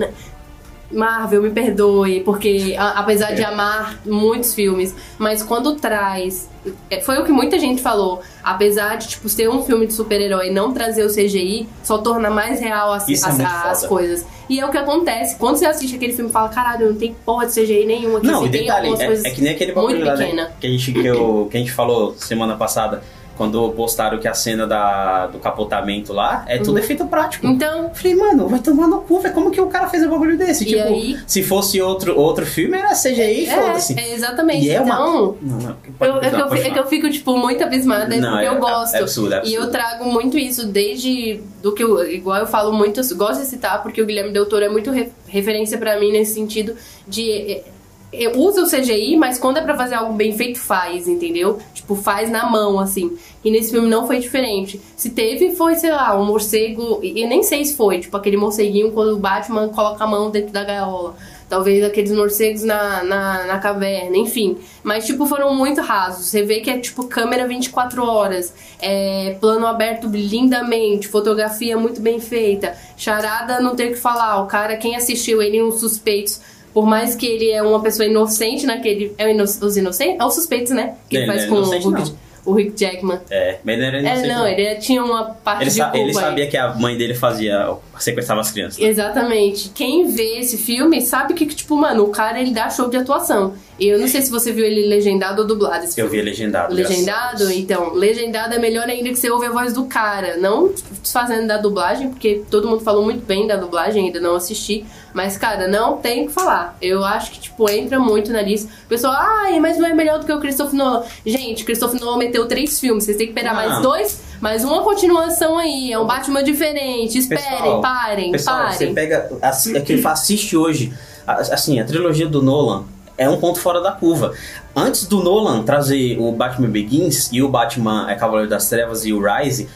[0.88, 6.48] Marvel, me perdoe, porque a- apesar de amar muitos filmes, mas quando traz.
[6.88, 8.20] é, Foi o que muita gente falou.
[8.42, 12.30] Apesar de, tipo, ser um filme de super-herói e não trazer o CGI, só torna
[12.30, 14.24] mais real as, Isso é as, as coisas.
[14.48, 15.36] E é o que acontece.
[15.38, 18.26] Quando você assiste aquele filme e fala, caralho, não tem porra de CGI nenhum aqui.
[18.28, 21.04] Não, e detalhe, é, é que nem aquele muito bagulho né, que a gente que,
[21.06, 23.02] eu- que a gente falou semana passada,
[23.36, 26.78] quando postaram que a cena da, do capotamento lá é tudo Uhum.
[26.78, 27.46] efeito prático.
[27.46, 29.34] Então, Eu falei, mano, vai tomar no cu, velho.
[29.34, 30.64] Como que o cara fez um bagulho desse?
[30.64, 31.18] E tipo, aí?
[31.26, 33.98] se fosse outro, outro filme, era CGI, foda-se.
[33.98, 34.64] é, é exatamente.
[34.66, 36.70] E é uma- então, Não, não, Eu, pode- é, que não, eu, pode fi- é
[36.72, 38.94] que eu fico, tipo, muito abismada, é Não, porque é- eu gosto.
[38.94, 39.70] é absurdo, é E eu absurdo.
[39.70, 43.82] trago muito isso desde do que eu, igual eu falo muito, eu gosto de citar,
[43.82, 46.74] porque o Guilherme Del Toro é muito re- referência pra mim nesse sentido
[47.06, 47.64] de é,
[48.12, 51.58] é, usa o CGI, mas quando é pra fazer algo bem feito, faz, entendeu?
[51.86, 53.16] Tipo, faz na mão, assim.
[53.44, 54.80] E nesse filme não foi diferente.
[54.96, 56.98] Se teve, foi, sei lá, um morcego.
[57.00, 60.52] E nem sei se foi, tipo, aquele morceguinho quando o Batman coloca a mão dentro
[60.52, 61.14] da gaiola.
[61.48, 64.58] Talvez aqueles morcegos na, na, na caverna, enfim.
[64.82, 66.26] Mas, tipo, foram muito rasos.
[66.26, 72.18] Você vê que é, tipo, câmera 24 horas, é, plano aberto lindamente, fotografia muito bem
[72.18, 72.76] feita.
[72.96, 74.42] Charada, não tem o que falar.
[74.42, 76.40] O cara, quem assistiu ele, uns suspeitos,
[76.76, 79.14] por mais que ele é uma pessoa inocente naquele.
[79.16, 80.20] É o ino- os inocentes?
[80.20, 80.92] É os suspeitos, né?
[81.08, 82.14] Que ele, Ele faz é com o Rick,
[82.46, 83.18] o Rick Jackman.
[83.30, 86.08] É, mas não era É, inocente, não, ele tinha uma parte Ele, de culpa ele
[86.08, 86.14] aí.
[86.14, 88.78] sabia que a mãe dele fazia, sequestrava as crianças.
[88.80, 89.70] Exatamente.
[89.74, 93.54] Quem vê esse filme sabe que, tipo, mano, o cara ele dá show de atuação.
[93.78, 95.84] E eu não sei se você viu ele legendado ou dublado.
[95.84, 96.22] Esse Eu filme.
[96.22, 96.74] vi legendado.
[96.74, 97.52] Legendado?
[97.52, 100.38] Então, legendado é melhor ainda que você ouve a voz do cara.
[100.38, 104.86] Não desfazendo da dublagem, porque todo mundo falou muito bem da dublagem, ainda não assisti.
[105.12, 106.76] Mas, cara, não tem o que falar.
[106.80, 108.70] Eu acho que, tipo, entra muito na lista.
[108.84, 111.02] O pessoal, ai, mas não é melhor do que o Christopher Nolan.
[111.24, 113.04] Gente, Christopher Nolan meteu três filmes.
[113.04, 113.82] Vocês têm que esperar mais Não.
[113.82, 115.92] dois, mais uma continuação aí.
[115.92, 117.18] É um Batman diferente.
[117.18, 118.72] Esperem, Pessoal, parem, Pessoal, parem.
[118.72, 119.30] você pega.
[119.40, 120.92] Assim, é que assiste hoje.
[121.26, 122.84] Assim, a trilogia do Nolan
[123.18, 124.34] é um ponto fora da curva.
[124.74, 129.12] Antes do Nolan trazer o Batman Begins e o Batman é Cavaleiro das Trevas e
[129.12, 129.68] o Rise,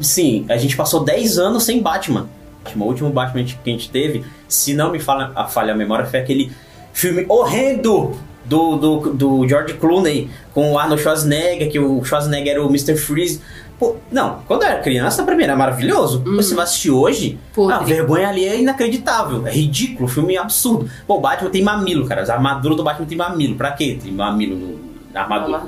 [0.00, 2.28] sim, a gente passou 10 anos sem Batman.
[2.76, 6.04] O último Batman que a gente teve, se não me falha a, falha a memória,
[6.04, 6.52] foi aquele
[6.92, 8.14] filme horrendo
[8.48, 12.96] do, do, do George Clooney com o Arnold Schwarzenegger, que o Schwarzenegger era o Mr.
[12.96, 13.40] Freeze.
[13.78, 16.22] Pô, não, quando eu era criança, pra mim era maravilhoso.
[16.34, 17.74] Você vai assistir hoje, Podre.
[17.74, 19.46] a vergonha ali é inacreditável.
[19.46, 20.90] É ridículo, filme absurdo.
[21.06, 22.24] Pô, o Batman tem mamilo, cara.
[22.28, 23.54] A armadura do Batman tem mamilo.
[23.54, 23.96] Pra quê?
[24.02, 24.78] Tem mamilo no,
[25.14, 25.62] na armadura.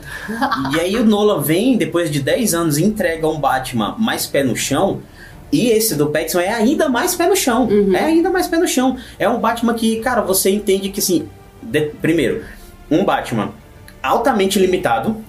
[0.74, 4.42] E aí o Nolan vem, depois de 10 anos, e entrega um Batman mais pé
[4.42, 4.98] no chão.
[5.52, 7.66] E esse do Pattinson é ainda mais pé no chão.
[7.68, 7.94] Uhum.
[7.94, 8.96] É ainda mais pé no chão.
[9.20, 11.28] É um Batman que, cara, você entende que, assim...
[11.62, 12.42] de- primeiro,
[12.90, 13.50] um Batman
[14.02, 15.24] altamente limitado.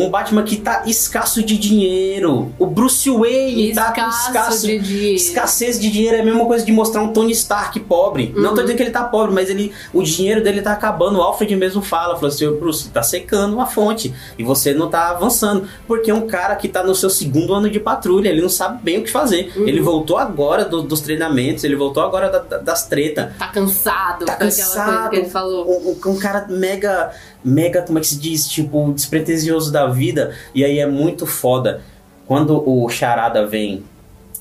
[0.00, 2.52] Um Batman que tá escasso de dinheiro.
[2.58, 5.16] O Bruce Wayne tá com Escasso escasso de dinheiro.
[5.16, 8.32] Escassez de dinheiro é a mesma coisa de mostrar um Tony Stark pobre.
[8.36, 8.54] Não Uhum.
[8.56, 11.18] tô dizendo que ele tá pobre, mas ele, o dinheiro dele tá acabando.
[11.18, 14.88] O Alfred mesmo fala, falou assim, "Ô, Bruce, tá secando uma fonte e você não
[14.88, 15.68] tá avançando.
[15.86, 18.82] Porque é um cara que tá no seu segundo ano de patrulha, ele não sabe
[18.82, 19.52] bem o que fazer.
[19.56, 19.66] Uhum.
[19.68, 23.30] Ele voltou agora do- dos treinamentos, ele voltou agora da- da- das tretas.
[23.38, 24.84] Tá cansado Tá cansado.
[24.94, 25.66] coisa que ele falou.
[25.68, 27.10] Um, um- um cara mega,
[27.44, 28.46] mega, como é que se diz?
[28.48, 30.34] Tipo, despretensioso da vida.
[30.54, 31.82] E aí é muito foda.
[32.26, 33.82] Quando o Charada vem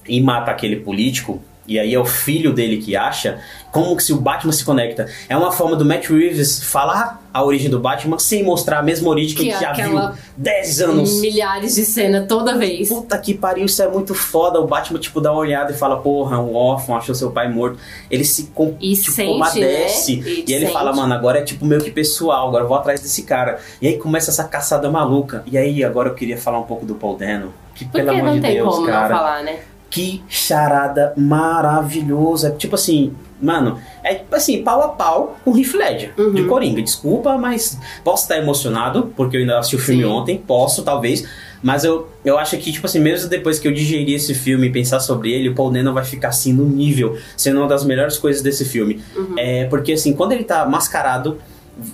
[0.07, 3.39] e mata aquele político, e aí é o filho dele que acha,
[3.71, 5.07] como que se o Batman se conecta?
[5.29, 9.07] É uma forma do Matt Reeves falar a origem do Batman sem mostrar a mesma
[9.07, 11.21] origem que, Que a gente já viu 10 anos.
[11.21, 12.89] Milhares de cena toda vez.
[12.89, 14.59] Puta que pariu, isso é muito foda.
[14.59, 17.77] O Batman, tipo, dá uma olhada e fala, porra, um órfão, achou seu pai morto.
[18.09, 20.15] Ele se com, E tipo, sente, compadece.
[20.17, 20.23] né?
[20.27, 20.73] E, E ele sente.
[20.73, 23.59] fala, mano, agora é tipo meio que pessoal, agora eu vou atrás desse cara.
[23.79, 25.43] E aí começa essa caçada maluca.
[25.45, 27.53] E aí, agora eu queria falar um pouco do Paul Dano.
[27.75, 29.09] Que, Porque pelo amor de Deus, cara.
[29.09, 29.59] não falar, né?
[29.89, 32.51] Que charada maravilhosa.
[32.51, 36.33] Tipo assim, mano, é tipo assim, pau a pau com o Heath Ledger, Uhum.
[36.33, 36.81] de Coringa.
[36.81, 40.09] Desculpa, mas posso estar emocionado, porque eu ainda assisti o filme Sim.
[40.09, 41.27] ontem, posso, talvez.
[41.61, 44.71] Mas eu, eu acho que, tipo assim, mesmo depois que eu digerir esse filme e
[44.71, 48.17] pensar sobre ele, o Paul Dano vai ficar assim no nível, sendo uma das melhores
[48.17, 49.01] coisas desse filme.
[49.15, 49.33] Uhum.
[49.37, 51.37] É, porque assim, quando ele tá mascarado,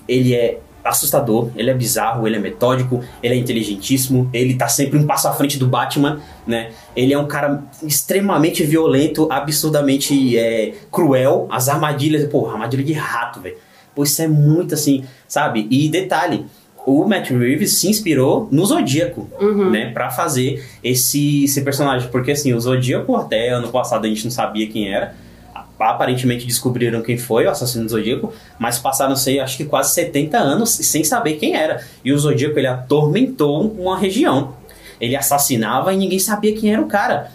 [0.08, 4.98] ele é assustador, ele é bizarro, ele é metódico, ele é inteligentíssimo, ele tá sempre
[5.00, 6.72] um passo à frente do Batman, né?
[6.96, 13.40] Ele é um cara extremamente violento, absurdamente é, cruel, as armadilhas, pô, armadilha de rato,
[13.42, 13.58] velho.
[13.96, 15.68] Pô, isso é muito assim, sabe?
[15.72, 16.46] E detalhe,
[16.86, 19.72] o Matt Reeves se inspirou no Zodíaco, Uhum.
[19.72, 24.24] né, Pra fazer esse, esse personagem, porque assim, o Zodíaco até ano passado a gente
[24.26, 25.16] não sabia quem era,
[25.80, 30.38] aparentemente descobriram quem foi o assassino do Zodíaco, mas passaram sei, acho que quase 70
[30.38, 31.84] anos sem saber quem era.
[32.04, 34.54] E o Zodíaco ele atormentou uma região.
[35.00, 37.32] Ele assassinava e ninguém sabia quem era o cara.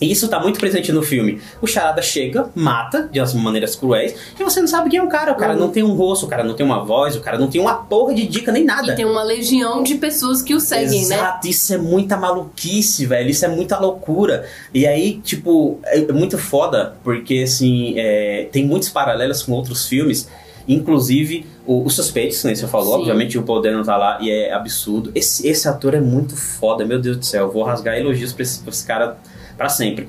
[0.00, 1.40] E isso tá muito presente no filme.
[1.62, 5.08] O Charada chega, mata de umas maneiras cruéis, e você não sabe quem é o
[5.08, 5.32] cara.
[5.32, 5.60] O cara Uhum.
[5.60, 7.74] não tem um rosto, o cara não tem uma voz, o cara não tem uma
[7.74, 8.92] porra de dica nem nada.
[8.92, 11.14] E tem uma legião de pessoas que o seguem, né?
[11.16, 13.30] Exato, isso é muita maluquice, velho.
[13.30, 14.46] Isso é muita loucura.
[14.72, 19.86] E aí, tipo, é é muito foda, porque assim, é, tem muitos paralelos com outros
[19.88, 20.28] filmes.
[20.68, 22.54] Inclusive, o, os suspeitos, né?
[22.54, 23.00] Você falou, Sim.
[23.00, 25.10] obviamente o Paul Dano tá lá e é absurdo.
[25.14, 27.44] Esse, esse ator é muito foda, meu Deus do céu.
[27.46, 29.16] Eu vou rasgar elogios pra esse, pra esse cara
[29.56, 30.08] pra sempre.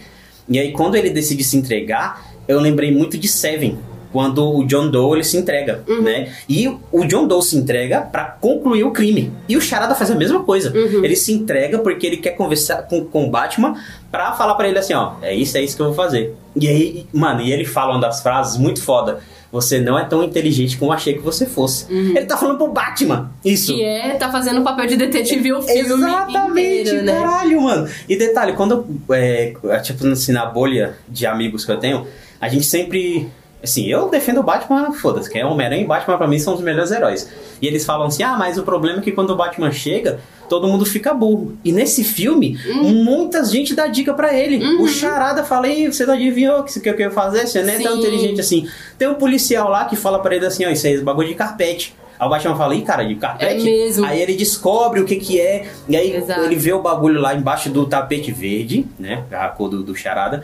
[0.49, 3.77] E aí, quando ele decide se entregar, eu lembrei muito de Seven.
[4.11, 6.01] Quando o John Doe ele se entrega, Uhum.
[6.01, 6.31] né?
[6.47, 9.31] E o John Doe se entrega pra concluir o crime.
[9.49, 10.71] E o Charada faz a mesma coisa.
[10.75, 11.03] Uhum.
[11.03, 13.75] Ele se entrega porque ele quer conversar com, com o Batman
[14.09, 16.33] pra falar pra ele assim, ó, é isso, é isso que eu vou fazer.
[16.55, 19.19] E aí, mano, e ele fala uma das frases muito foda.
[19.51, 21.85] Você não é tão inteligente como eu achei que você fosse.
[21.91, 23.31] Ele tá falando pro Batman.
[23.43, 23.73] Isso.
[23.73, 27.13] Que é, tá fazendo o papel de detetive o filme Exatamente, inteiro, né?
[27.13, 27.89] caralho, mano.
[28.09, 32.05] E detalhe, quando eu, é, tipo, assim, na bolha de amigos que eu tenho,
[32.41, 33.29] a gente sempre.
[33.67, 36.61] Assim, eu defendo o Batman, foda-se, que é Homem-Aranha e Batman pra mim são os
[36.61, 37.29] melhores heróis.
[37.61, 40.67] E eles falam assim: ah, mas o problema é que quando o Batman chega, todo
[40.67, 41.57] mundo fica burro.
[41.65, 44.63] E nesse filme, muita gente dá dica pra ele.
[44.63, 44.83] Uhum.
[44.83, 47.45] O Charada fala: Ei, você não adivinhou o que que eu ia fazer?
[47.45, 47.99] Você não é tão Sim.
[47.99, 48.69] inteligente assim.
[48.97, 51.35] Tem um policial lá que fala pra ele assim: ó, isso aí é bagulho de
[51.35, 51.93] carpete.
[52.19, 53.61] Aí o Batman fala, ih, cara, de carpete?
[53.61, 54.05] É mesmo.
[54.05, 56.41] Aí ele descobre o que que é, e aí Exato.
[56.41, 59.23] ele vê o bagulho lá embaixo do tapete verde, né?
[59.31, 60.43] A cor do, do charada.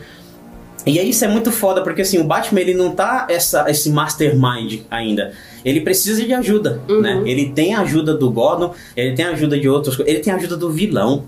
[0.86, 3.88] E aí isso é muito foda, porque assim, o Batman ele não tá essa, esse
[3.90, 5.32] mastermind ainda.
[5.64, 7.00] Ele precisa de ajuda, Uhum.
[7.00, 7.22] né?
[7.24, 10.36] Ele tem a ajuda do Gordon, ele tem a ajuda de outros, ele tem a
[10.36, 11.24] ajuda do vilão.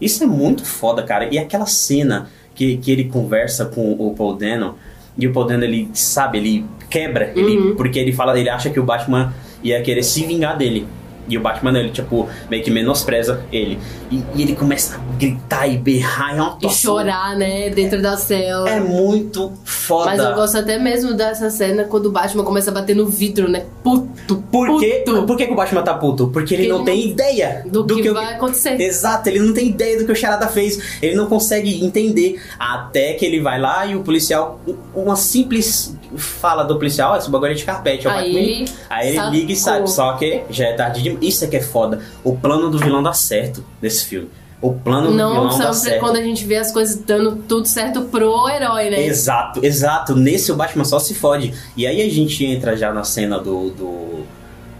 [0.00, 1.28] Isso é muito foda, cara.
[1.32, 4.74] E aquela cena que, que ele conversa com o Paul Dano,
[5.16, 7.76] e o Paul Dano, ele sabe, ele quebra, ele, Uhum.
[7.76, 10.86] porque ele fala, ele acha que o Batman ia querer se vingar dele.
[11.28, 13.78] E o Batman, ele, tipo, meio que menospreza ele.
[14.10, 17.68] E, e ele começa a gritar e berrar, é uma E chorar, né?
[17.70, 18.68] Dentro da cela.
[18.70, 20.06] É muito foda.
[20.10, 23.48] Mas eu gosto até mesmo dessa cena quando o Batman começa a bater no vidro,
[23.50, 23.64] né?
[23.82, 25.02] Puto, Por, quê?
[25.04, 25.22] puto.
[25.24, 26.28] Por que, que o Batman tá puto?
[26.28, 28.80] Porque ele Porque não ele tem ideia Do, que, o- vai acontecer.
[28.80, 30.98] Exato, ele não tem ideia do que o Charada fez.
[31.02, 32.40] Ele não consegue entender.
[32.58, 34.60] Até que ele vai lá e o policial.
[34.94, 38.06] Uma simples fala do policial: "Ó, esse bagulho é de carpete.
[38.06, 39.90] ó, Aí Batman." ele Aí ele liga e sabe.
[39.90, 41.24] Só que já é tarde demais.
[41.24, 42.00] Isso é que é foda.
[42.24, 44.28] O plano do vilão dá certo nesse filme.
[44.60, 46.00] O plano do Não vilão dá sempre certo.
[46.00, 49.04] quando a gente vê as coisas dando tudo certo pro herói, né?
[49.04, 50.16] Exato, exato.
[50.16, 51.52] Nesse o Batman só se fode.
[51.76, 53.70] E aí a gente entra já na cena do.
[53.70, 54.06] do-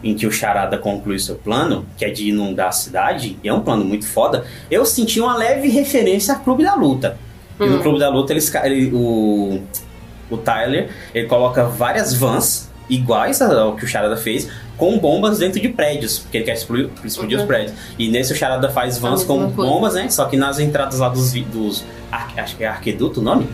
[0.04, 3.52] em que o Charada conclui seu plano, que é de inundar a cidade, e é
[3.52, 4.44] um plano muito foda.
[4.70, 7.18] Eu senti uma leve referência a Clube da Luta.
[7.58, 7.82] E no Hum.
[7.82, 9.60] Clube da Luta eles, ele, o,
[10.30, 15.60] o Tyler ele coloca várias vans iguais ao que o Charada fez, com bombas dentro
[15.60, 17.42] de prédios, porque ele quer explodir, explodir Uhum.
[17.44, 17.72] os prédios.
[17.98, 19.70] E nesse o Charada faz vans A com coisa.
[19.72, 20.08] bombas, né?
[20.08, 21.32] Só que nas entradas lá dos.
[21.32, 23.48] dos ar- acho que é arqueduto o nome?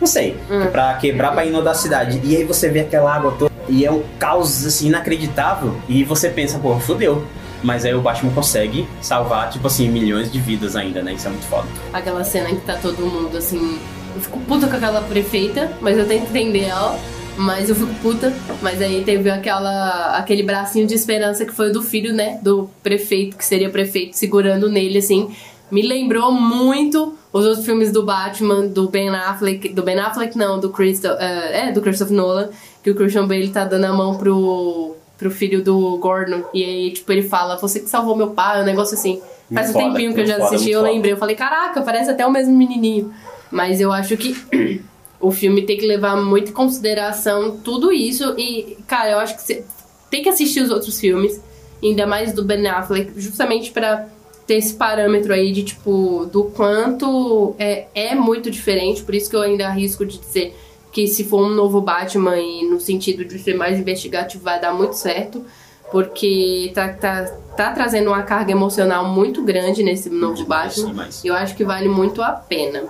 [0.00, 0.36] Não sei.
[0.50, 0.66] Hum.
[0.72, 2.20] Pra quebrar pra inundar a cidade.
[2.24, 3.52] E aí você vê aquela água toda.
[3.68, 5.76] E é um caos assim inacreditável.
[5.88, 7.24] E você pensa, pô, fodeu.
[7.62, 11.14] Mas aí o Batman consegue salvar, tipo assim, milhões de vidas ainda, né?
[11.14, 11.66] Isso é muito foda.
[11.92, 13.78] Aquela cena que tá todo mundo assim.
[14.14, 16.98] Eu fico puta com aquela prefeita, mas eu tento entender ela.
[17.36, 18.32] Mas eu fico puta.
[18.62, 22.38] Mas aí teve aquela, aquele bracinho de esperança que foi o do filho, né?
[22.42, 25.34] Do prefeito, que seria prefeito, segurando nele, assim.
[25.70, 29.70] Me lembrou muito os outros filmes do Batman, do Ben Affleck.
[29.70, 31.16] Do Ben Affleck, não, do Christopher.
[31.20, 32.50] é, do Christopher Nolan.
[32.82, 36.44] Que o Christian Bale tá dando a mão pro, pro filho do Gordon.
[36.54, 39.20] E aí, tipo, ele fala: Você que salvou meu pai, um negócio assim.
[39.52, 40.92] Faz um foda, tempinho que eu já foda, assisti, eu foda.
[40.92, 41.12] lembrei.
[41.12, 43.12] Eu falei, caraca, parece até o mesmo menininho.
[43.50, 44.36] Mas eu acho que
[45.20, 48.34] o filme tem que levar muito em consideração tudo isso.
[48.38, 49.64] E, cara, eu acho que você
[50.10, 51.40] tem que assistir os outros filmes,
[51.82, 54.06] ainda mais do Ben Affleck, justamente pra
[54.46, 59.02] ter esse parâmetro aí de, tipo, do quanto é, é muito diferente.
[59.02, 60.54] Por isso que eu ainda arrisco de dizer
[60.92, 64.72] que se for um novo Batman e no sentido de ser mais investigativo vai dar
[64.72, 65.44] muito certo.
[65.90, 67.24] Porque tá, tá,
[67.56, 71.08] tá trazendo uma carga emocional muito grande nesse novo Batman.
[71.22, 72.84] Eu acho que vale muito a pena.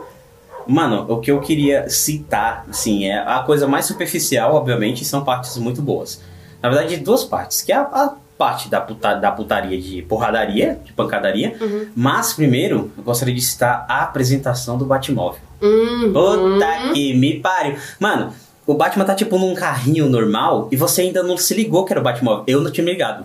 [0.67, 5.57] Mano, o que eu queria citar, assim, é a coisa mais superficial, obviamente, são partes
[5.59, 6.21] muito boas.
[6.63, 10.81] Na verdade, duas partes, que é a, a parte da, puta- da putaria de porradaria,
[10.85, 11.57] de pancadaria.
[11.61, 11.87] Uhum.
[11.95, 15.41] Mas, primeiro, eu gostaria de citar a apresentação do Batmóvel.
[15.63, 17.77] Hum, Puta que me pariu.
[18.01, 18.33] Mano,
[18.67, 22.01] o Batman tá tipo num carrinho normal e você ainda não se ligou que era
[22.01, 22.45] o Batmóvel.
[22.47, 23.25] Eu não tinha me ligado.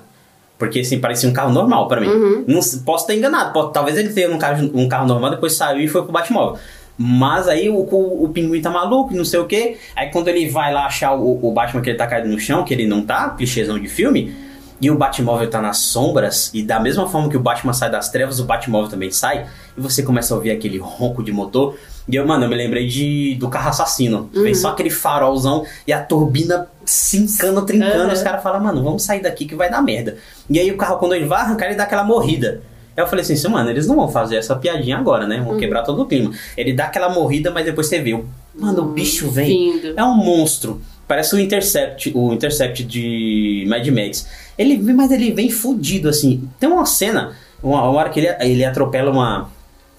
[0.58, 2.08] Porque assim, parecia um carro normal pra mim.
[2.10, 2.44] Uhum.
[2.46, 3.54] Não, posso estar enganado.
[3.54, 6.60] pode- talvez ele tenha um carro, um carro normal, depois saiu e foi pro Batmóvel.
[7.02, 9.78] Mas aí o, o, o pinguim tá maluco, não sei o que.
[9.96, 12.66] Aí quando ele vai lá achar o, o Batman que ele tá caído no chão,
[12.66, 14.36] que ele não tá, clichêzão de filme,
[14.82, 18.10] e o Batmóvel tá nas sombras, e da mesma forma que o Batman sai das
[18.10, 19.46] trevas, o Batmóvel também sai,
[19.78, 21.78] e você começa a ouvir aquele ronco de motor.
[22.06, 24.30] E eu, mano, eu me lembrei de, do carro assassino.
[24.34, 28.06] Vem só aquele farolzão e a turbina cincando, trincando.
[28.06, 28.14] Uhum.
[28.14, 30.18] Os caras falam, mano, vamos sair daqui que vai dar merda.
[30.50, 32.62] E aí o carro, quando ele vai arrancar, ele dá aquela morrida.
[32.98, 35.40] Aí eu falei assim, mano, eles não vão fazer essa piadinha agora, né?
[35.42, 36.32] Vão quebrar todo o clima.
[36.58, 38.26] Ele dá aquela morrida, mas depois você vê, o-
[38.56, 39.48] mano, o bicho vem.
[39.96, 40.82] É um monstro.
[41.08, 44.28] Parece o Intercept, o Intercept de Mad Max.
[44.58, 46.48] Ele vem, mas ele vem fudido, assim.
[46.60, 49.50] Tem uma cena, uma, uma hora que ele, ele atropela uma.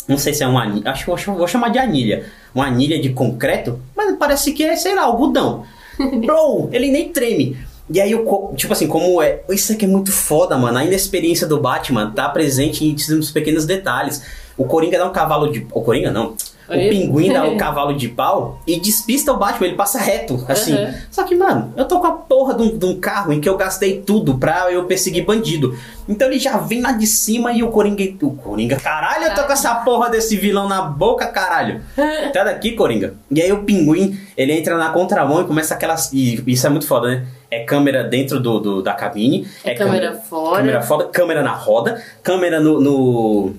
[0.07, 0.90] Não sei se é uma anilha.
[0.90, 2.26] Acho que vou chamar de anilha.
[2.55, 5.64] Uma anilha de concreto, mas parece que é, sei lá, algodão.
[5.98, 7.57] Bro, ele nem treme.
[7.92, 9.40] E aí, o co- tipo assim, como é.
[9.50, 10.79] Isso aqui é muito foda, mano.
[10.79, 14.22] A inexperiência do Batman tá presente em uns pequenos detalhes.
[14.57, 15.66] O Coringa dá um cavalo de.
[15.72, 16.35] O Coringa não.
[16.68, 16.88] O Oi?
[16.88, 20.72] pinguim dá um cavalo de pau e despista o Batman, ele passa reto, assim.
[20.72, 20.94] Uhum.
[21.11, 23.48] Só que, mano, eu tô com a porra de um, de um carro em que
[23.48, 25.76] eu gastei tudo pra eu perseguir bandido.
[26.09, 28.05] Então ele já vem lá de cima e o Coringa.
[28.24, 31.81] O Coringa, caralho, eu tô com essa porra desse vilão na boca, caralho.
[31.96, 33.14] Sai daqui, Coringa.
[33.33, 36.12] E aí o pinguim, ele entra na contramão e começa aquelas.
[36.12, 37.26] E isso é muito foda, né?
[37.50, 39.46] É câmera dentro do, do- da cabine.
[39.64, 40.58] É câmera fora.
[40.58, 43.52] Câmera foda, câmera na roda, câmera no, no,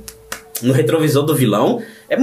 [0.61, 1.81] no retrovisor do vilão.
[2.09, 2.15] É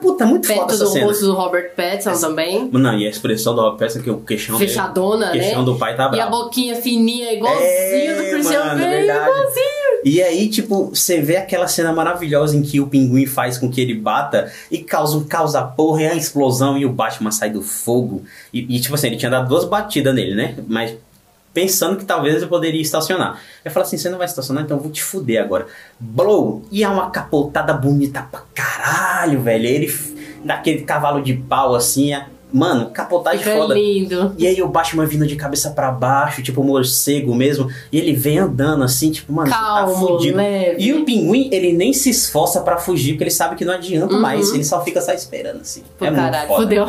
[0.00, 1.06] puta, é muito foda Perto essa do cena.
[1.06, 2.68] rosto do Robert Pattinson também.
[2.72, 5.64] Não, e a expressão da peça que o queixão dele- Fechadona, o queixão né?
[5.64, 6.30] do pai tá E a bravo.
[6.44, 9.20] boquinha fininha, igualzinho É, do Christian mano, Bale, verdade.
[9.30, 9.76] igualzinho.
[10.04, 13.80] E aí, tipo, você vê aquela cena maravilhosa em que o pinguim faz com que
[13.80, 17.62] ele bata e causa um causa porra e a explosão e o Batman sai do
[17.62, 18.22] fogo.
[18.52, 20.54] E, e, tipo assim, ele tinha dado duas batidas nele, né?
[20.68, 20.94] Mas
[21.56, 23.40] pensando que talvez ele poderia estacionar.
[23.64, 25.66] Eu falo assim, você não vai estacionar, então eu vou te fuder agora.
[25.98, 26.62] Blow!
[26.70, 29.64] E é uma capotada bonita pra caralho, velho.
[29.64, 30.14] Ele f-
[30.44, 33.74] dá aquele cavalo de pau assim, é- mano, capotagem Fica foda.
[33.74, 34.34] lindo.
[34.38, 38.38] E aí o Batman vindo de cabeça pra baixo, tipo morcego mesmo, e ele vem
[38.38, 40.36] andando assim, tipo, mano, tá Calmo, fudido.
[40.38, 40.82] leve.
[40.82, 44.14] E o pinguim, ele nem se esforça pra fugir, porque ele sabe que não adianta
[44.14, 44.20] Uhum.
[44.20, 45.82] mais, ele só fica só esperando assim.
[45.98, 46.62] Pô, é muito caralho, foda.
[46.62, 46.86] fodeu.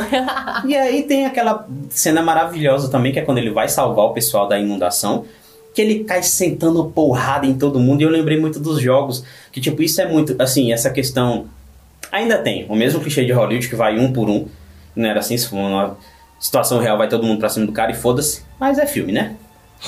[0.65, 4.47] E aí tem aquela cena maravilhosa também, que é quando ele vai salvar o pessoal
[4.47, 5.25] da inundação,
[5.73, 9.61] que ele cai sentando porrada em todo mundo, e eu lembrei muito dos jogos, que
[9.61, 11.45] tipo, isso é muito, assim, essa questão...
[12.11, 14.45] Ainda tem, o mesmo clichê de Hollywood, que vai um por um,
[14.97, 15.97] não era assim, se for uma
[16.39, 19.35] situação real, vai todo mundo pra cima do cara e foda-se, mas é filme, né?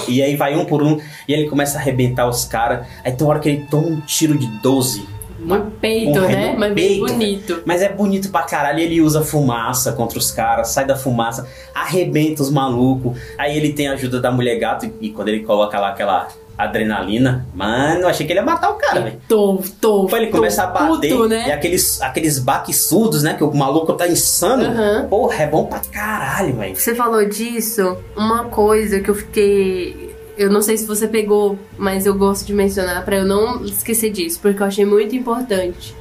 [0.08, 3.26] E aí vai um por um, e ele começa a arrebentar os caras, aí tem
[3.26, 5.06] uma hora que ele toma um tiro de 12,
[5.40, 6.54] No peito, né?
[6.58, 7.64] Mas peito, bonito.
[7.66, 8.80] mas é bonito pra caralho.
[8.80, 13.18] Ele usa fumaça contra os caras, sai da fumaça, arrebenta os malucos.
[13.38, 14.92] Aí ele tem a ajuda da mulher gato.
[15.00, 16.28] E quando ele coloca lá aquela
[16.60, 17.48] adrenalina.
[17.56, 19.22] Mano, achei que ele ia matar o cara, velho.
[19.28, 20.08] Tô, tô.
[20.10, 21.52] Foi ele tô começa a bater puto, e né?
[21.54, 23.34] aqueles, aqueles baques surdos, né?
[23.36, 24.66] Que o maluco tá insano.
[24.66, 25.08] Aham.
[25.10, 26.76] Porra, é bom pra caralho, velho.
[26.76, 30.10] Você falou disso, uma coisa que eu fiquei.
[30.38, 34.10] Eu não sei se você pegou, mas eu gosto de mencionar pra eu não esquecer
[34.10, 35.96] disso, porque eu achei muito importante.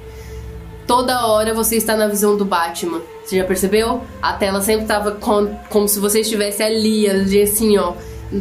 [0.86, 3.00] Toda hora você está na visão do Batman.
[3.24, 4.00] Você já percebeu?
[4.22, 7.92] A tela sempre tava com- como se você estivesse ali, ali assim, ó.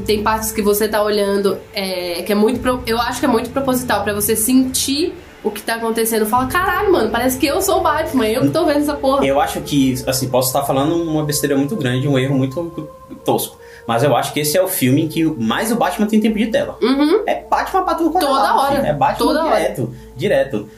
[0.05, 2.59] Tem partes que você tá olhando, é, que é muito.
[2.59, 5.13] pro- Eu acho que é muito proposital pra você sentir
[5.43, 6.25] o que tá acontecendo.
[6.25, 9.25] Fala, caralho, mano, parece que eu sou o Batman, eu que tô vendo essa porra.
[9.25, 12.89] Eu acho que, assim, posso estar falando uma besteira muito grande, um erro muito
[13.23, 13.57] tosco.
[13.87, 16.47] Mas eu acho que esse é o filme que mais o Batman tem tempo de
[16.47, 16.77] tela.
[16.81, 17.23] Uhum.
[17.25, 18.75] É Batman pra tudo é Toda lado, hora.
[18.75, 18.85] filho.
[18.87, 19.55] É Batman Toda hora.
[19.55, 19.93] direto.
[20.17, 20.69] Direto.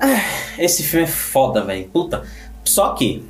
[0.00, 0.20] Ah,
[0.58, 1.88] Esse filme é foda, velho.
[1.92, 2.24] Puta.
[2.64, 3.24] Só que,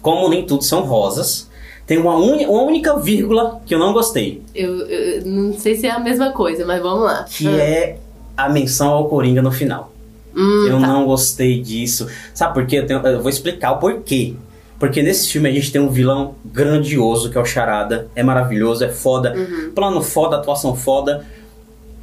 [0.00, 1.49] como nem tudo são rosas,
[1.90, 4.40] tem uma, uni- uma única vírgula que eu não gostei.
[4.54, 7.24] Eu, eu não sei se é a mesma coisa, mas vamos lá.
[7.28, 7.96] Que é
[8.36, 9.92] a menção ao Coringa no final.
[10.32, 10.86] Hum, eu tá.
[10.86, 12.06] não gostei disso.
[12.32, 12.76] Sabe por quê?
[12.78, 14.34] Eu, tenho- eu vou explicar o porquê.
[14.78, 18.06] Porque nesse filme a gente tem um vilão grandioso que é o Charada.
[18.14, 19.34] É maravilhoso, é foda.
[19.36, 19.72] Uhum.
[19.74, 21.26] Plano foda, atuação foda.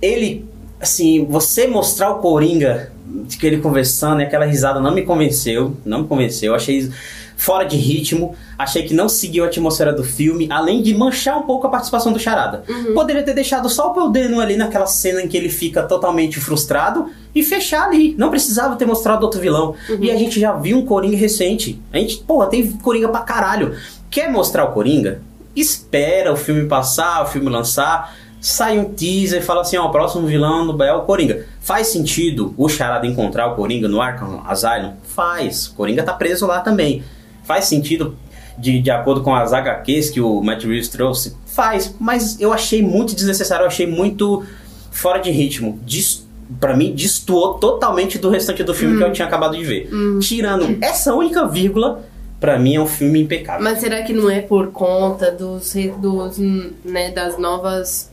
[0.02, 0.44] Ele,
[0.82, 2.92] assim, você mostrar o Coringa,
[3.26, 5.78] de que ele conversando e aquela risada não me convenceu.
[5.86, 6.52] Não me convenceu.
[6.52, 6.92] Eu achei
[7.38, 8.36] fora de ritmo.
[8.58, 10.48] Achei que não seguiu a atmosfera do filme.
[10.52, 12.64] Além de manchar um pouco a participação do Charada.
[12.68, 12.94] Uhum.
[12.96, 17.10] Poderia ter deixado só o Peldeno ali naquela cena em que ele fica totalmente frustrado
[17.34, 18.16] e fechar ali.
[18.18, 19.76] Não precisava ter mostrado outro vilão.
[19.88, 20.00] Uhum.
[20.02, 21.80] E a gente já viu um Coringa recente.
[21.94, 23.76] A gente, porra, tem Coringa pra caralho.
[24.10, 25.22] Quer mostrar o Coringa?
[25.56, 28.16] Espera o filme passar, o filme lançar.
[28.42, 31.46] Sai um teaser e fala assim: ó, o próximo vilão do é o Coringa.
[31.60, 34.94] Faz sentido o Charada encontrar o Coringa no Arkham Asylum?
[35.04, 35.68] Faz.
[35.68, 37.04] O Coringa tá preso lá também.
[37.48, 38.16] Faz sentido
[38.58, 41.36] de, de acordo com as HQs que o Matt Reeves trouxe?
[41.46, 44.44] Faz, mas eu achei muito desnecessário, eu achei muito
[44.92, 45.80] fora de ritmo.
[45.86, 46.28] Dis,
[46.60, 49.90] pra mim, destoou totalmente do restante do filme que eu tinha acabado de ver.
[50.20, 52.04] Tirando essa única vírgula,
[52.40, 53.64] pra mim é um filme impecável.
[53.64, 58.12] Mas será que não é por conta dos, dos hum, né, das novas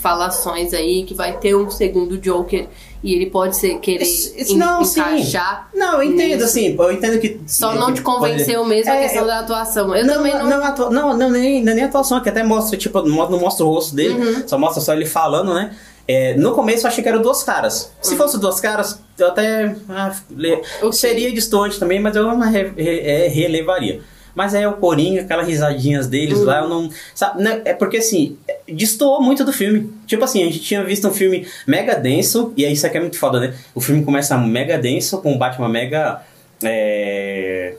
[0.00, 2.66] falações aí que vai ter um segundo Joker
[3.02, 5.00] e ele pode ser querer en- não, sim.
[5.00, 5.68] encaixar?
[5.74, 6.44] Não, eu entendo, nisso?
[6.46, 7.40] assim, eu entendo que.
[7.46, 9.94] Só não te que pode- convenceu mesmo a É, questão eu- da atuação.
[9.94, 10.48] Eu não, também não.
[10.48, 13.68] não, atua- não, não, nem, é nem atuação, que até mostra, tipo, não mostra o
[13.68, 14.48] rosto dele, Uhum.
[14.48, 15.74] só mostra só ele falando, né?
[16.10, 17.92] É, no começo eu achei que eram duas caras.
[18.00, 19.76] Se fosse duas caras, eu até.
[19.90, 20.60] ah, le- Uhum.
[20.84, 20.92] Ok.
[20.94, 24.00] Seria distante também, mas eu re- re- é, relevaria.
[24.38, 26.88] Mas é o Coringa, aquelas risadinhas deles lá, eu não.
[27.12, 28.36] Sabe, né, é porque assim,
[28.68, 29.92] destoou muito do filme.
[30.06, 33.00] Tipo assim, a gente tinha visto um filme mega denso, e aí isso aqui é
[33.00, 33.54] muito foda, né?
[33.74, 36.22] O filme começa mega denso, com o Batman mega.
[36.62, 37.74] É...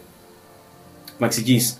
[1.15, 1.79] Como é que se diz?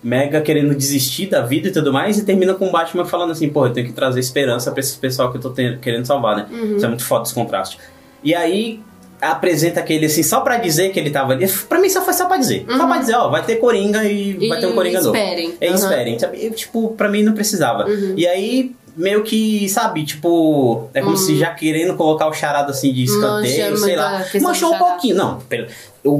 [0.00, 3.48] Mega querendo desistir da vida e tudo mais, e termina com o Batman falando assim,
[3.48, 6.46] pô, eu tenho que trazer esperança pra esse pessoal que eu tô querendo salvar, né?
[6.76, 7.80] Isso é muito foda esse contraste.
[8.22, 8.80] E aí
[9.20, 11.46] apresenta aquele assim, só pra dizer que ele tava ali.
[11.68, 12.64] Pra mim só foi só pra dizer.
[12.68, 15.16] Só pra dizer, ó, vai ter Coringa e, E vai ter um Coringa novo.
[15.16, 15.54] esperem.
[15.60, 15.74] É, Uhum.
[15.74, 16.18] esperem.
[16.18, 16.44] Sabe?
[16.44, 17.86] Eu, tipo, pra mim não precisava.
[18.16, 22.92] E aí, meio que, sabe, tipo, é como se já querendo colocar o charado assim
[22.92, 24.24] de escanteio, Mancha sei lá.
[24.40, 25.14] Manchou um pouquinho.
[25.16, 25.38] Não,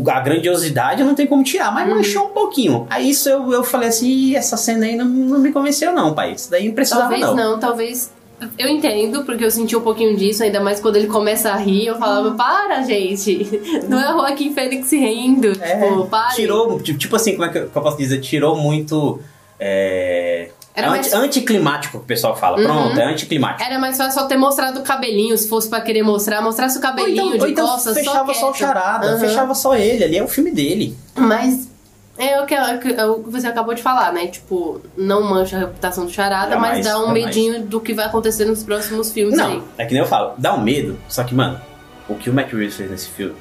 [0.08, 2.86] a grandiosidade não tem como tirar, mas manchou um pouquinho.
[2.90, 6.12] Aí isso eu, eu falei assim, "Ih, essa cena aí não, não me convenceu, não,
[6.14, 6.32] pai.
[6.32, 7.34] Isso daí não precisava, Talvez não.
[7.34, 7.58] não.
[7.58, 8.10] talvez.
[8.58, 11.86] Eu entendo, porque eu senti um pouquinho disso, ainda mais quando ele começa a rir,
[11.86, 13.46] eu falava, para, gente!
[13.88, 15.52] Não é o Joaquim Fênix rindo.
[15.60, 16.34] É, tipo, para.
[16.34, 18.18] tirou, tipo assim, como é que eu, posso dizer?
[18.20, 19.20] Tirou muito.
[19.58, 22.56] É, Era é mais- anti- anticlimático que o pessoal fala.
[22.62, 23.62] Pronto, é anticlimático.
[23.62, 26.80] Era mais fácil só ter mostrado o cabelinho, se fosse pra querer mostrar, mostrasse o
[26.80, 28.60] Ou cabelinho então, ou de então costas, fechava só, o quieto.
[28.66, 29.18] charada, Aham.
[29.20, 30.96] fechava só ele, ali é o filme dele.
[31.14, 31.69] Mas
[32.20, 32.78] é o que, é o
[33.22, 34.26] que- você acabou de falar, né?
[34.26, 37.24] Tipo, não mancha a reputação do charada, Jamais, mas dá um jamais.
[37.26, 39.56] medinho do que vai acontecer nos próximos filmes aí.
[39.56, 41.60] Não, é que nem eu falo, dá um medo, só que, mano,
[42.08, 43.34] o que o Matt Reeves fez nesse filme,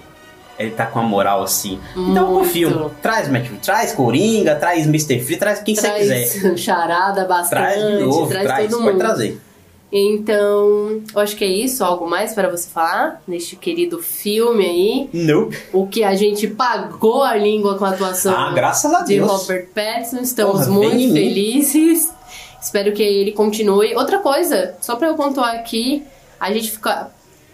[0.57, 1.79] ele tá com a moral assim.
[1.95, 2.39] Então Muito.
[2.45, 2.91] confio.
[3.01, 5.19] Traz Matt traz Coringa, traz Mr.
[5.21, 6.57] Free, traz quem você quiser.
[6.57, 8.99] Charada bastante, Traz de novo, traz, traz, todo pode mundo.
[8.99, 9.41] trazer.
[9.91, 11.83] Então, eu acho que é isso.
[11.83, 15.09] Algo mais para você falar neste querido filme aí?
[15.11, 15.57] Nope.
[15.73, 19.29] O que a gente pagou a língua com a atuação Ah, graças a de Deus.
[19.29, 20.19] Robert Pattinson.
[20.21, 22.11] Estamos Porra, muito felizes.
[22.61, 23.95] Espero que ele continue.
[23.95, 26.03] Outra coisa, só pra eu pontuar aqui,
[26.39, 27.09] a gente fica,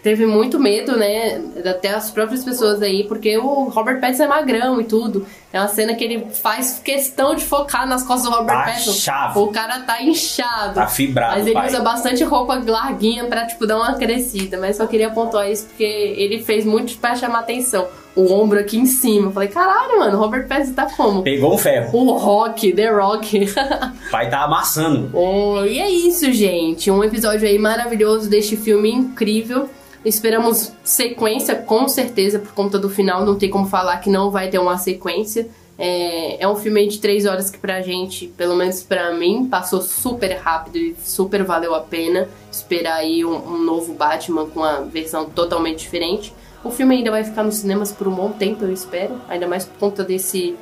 [0.06, 1.40] teve muito medo, né?
[1.68, 5.26] Até as próprias pessoas aí, porque o Robert Pattinson é magrão e tudo.
[5.52, 8.92] É uma cena que ele faz questão de focar nas costas do Robert Tá Pattinson.
[8.92, 9.38] chave.
[9.40, 10.74] O cara tá inchado.
[10.74, 11.66] Tá fibrado, Mas ele pai.
[11.66, 14.56] usa bastante roupa larguinha pra, tipo, dar uma crescida.
[14.60, 17.88] Mas só queria pontuar isso porque ele fez muito pra chamar atenção.
[18.14, 19.26] o ombro aqui em cima.
[19.26, 21.22] Eu falei, caralho, mano, Robert Pattinson tá como?
[21.22, 21.90] Pegou um ferro.
[21.98, 23.44] O Rock, The Rock.
[24.06, 25.10] O pai tá amassando.
[25.12, 26.90] Oh, e é isso, gente.
[26.92, 29.68] Um episódio aí maravilhoso deste filme incrível.
[30.06, 33.26] Esperamos sequência, com certeza, por conta do final.
[33.26, 35.48] Não tem como falar que não vai ter uma sequência.
[35.76, 39.82] É, é um filme de três horas que pra gente, pelo menos pra mim, passou
[39.82, 44.82] super rápido e super valeu a pena esperar aí um, um novo Batman com uma
[44.82, 46.32] versão totalmente diferente.
[46.62, 49.20] O filme ainda vai ficar nos cinemas por um bom tempo, eu espero.
[49.28, 50.54] Ainda mais por conta desse,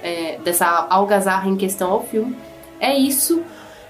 [0.00, 2.36] é, dessa algazarra em questão ao filme.
[2.78, 3.42] É isso.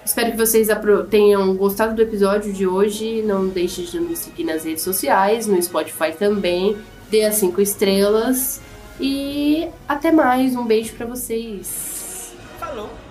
[0.05, 0.67] Espero que vocês
[1.09, 3.21] tenham gostado do episódio de hoje.
[3.21, 6.77] Não deixe de nos seguir nas redes sociais, no Spotify também.
[7.09, 8.61] Dê as 5 estrelas.
[8.99, 10.55] E até mais.
[10.55, 12.33] Um beijo pra vocês.
[12.59, 13.02] Falou.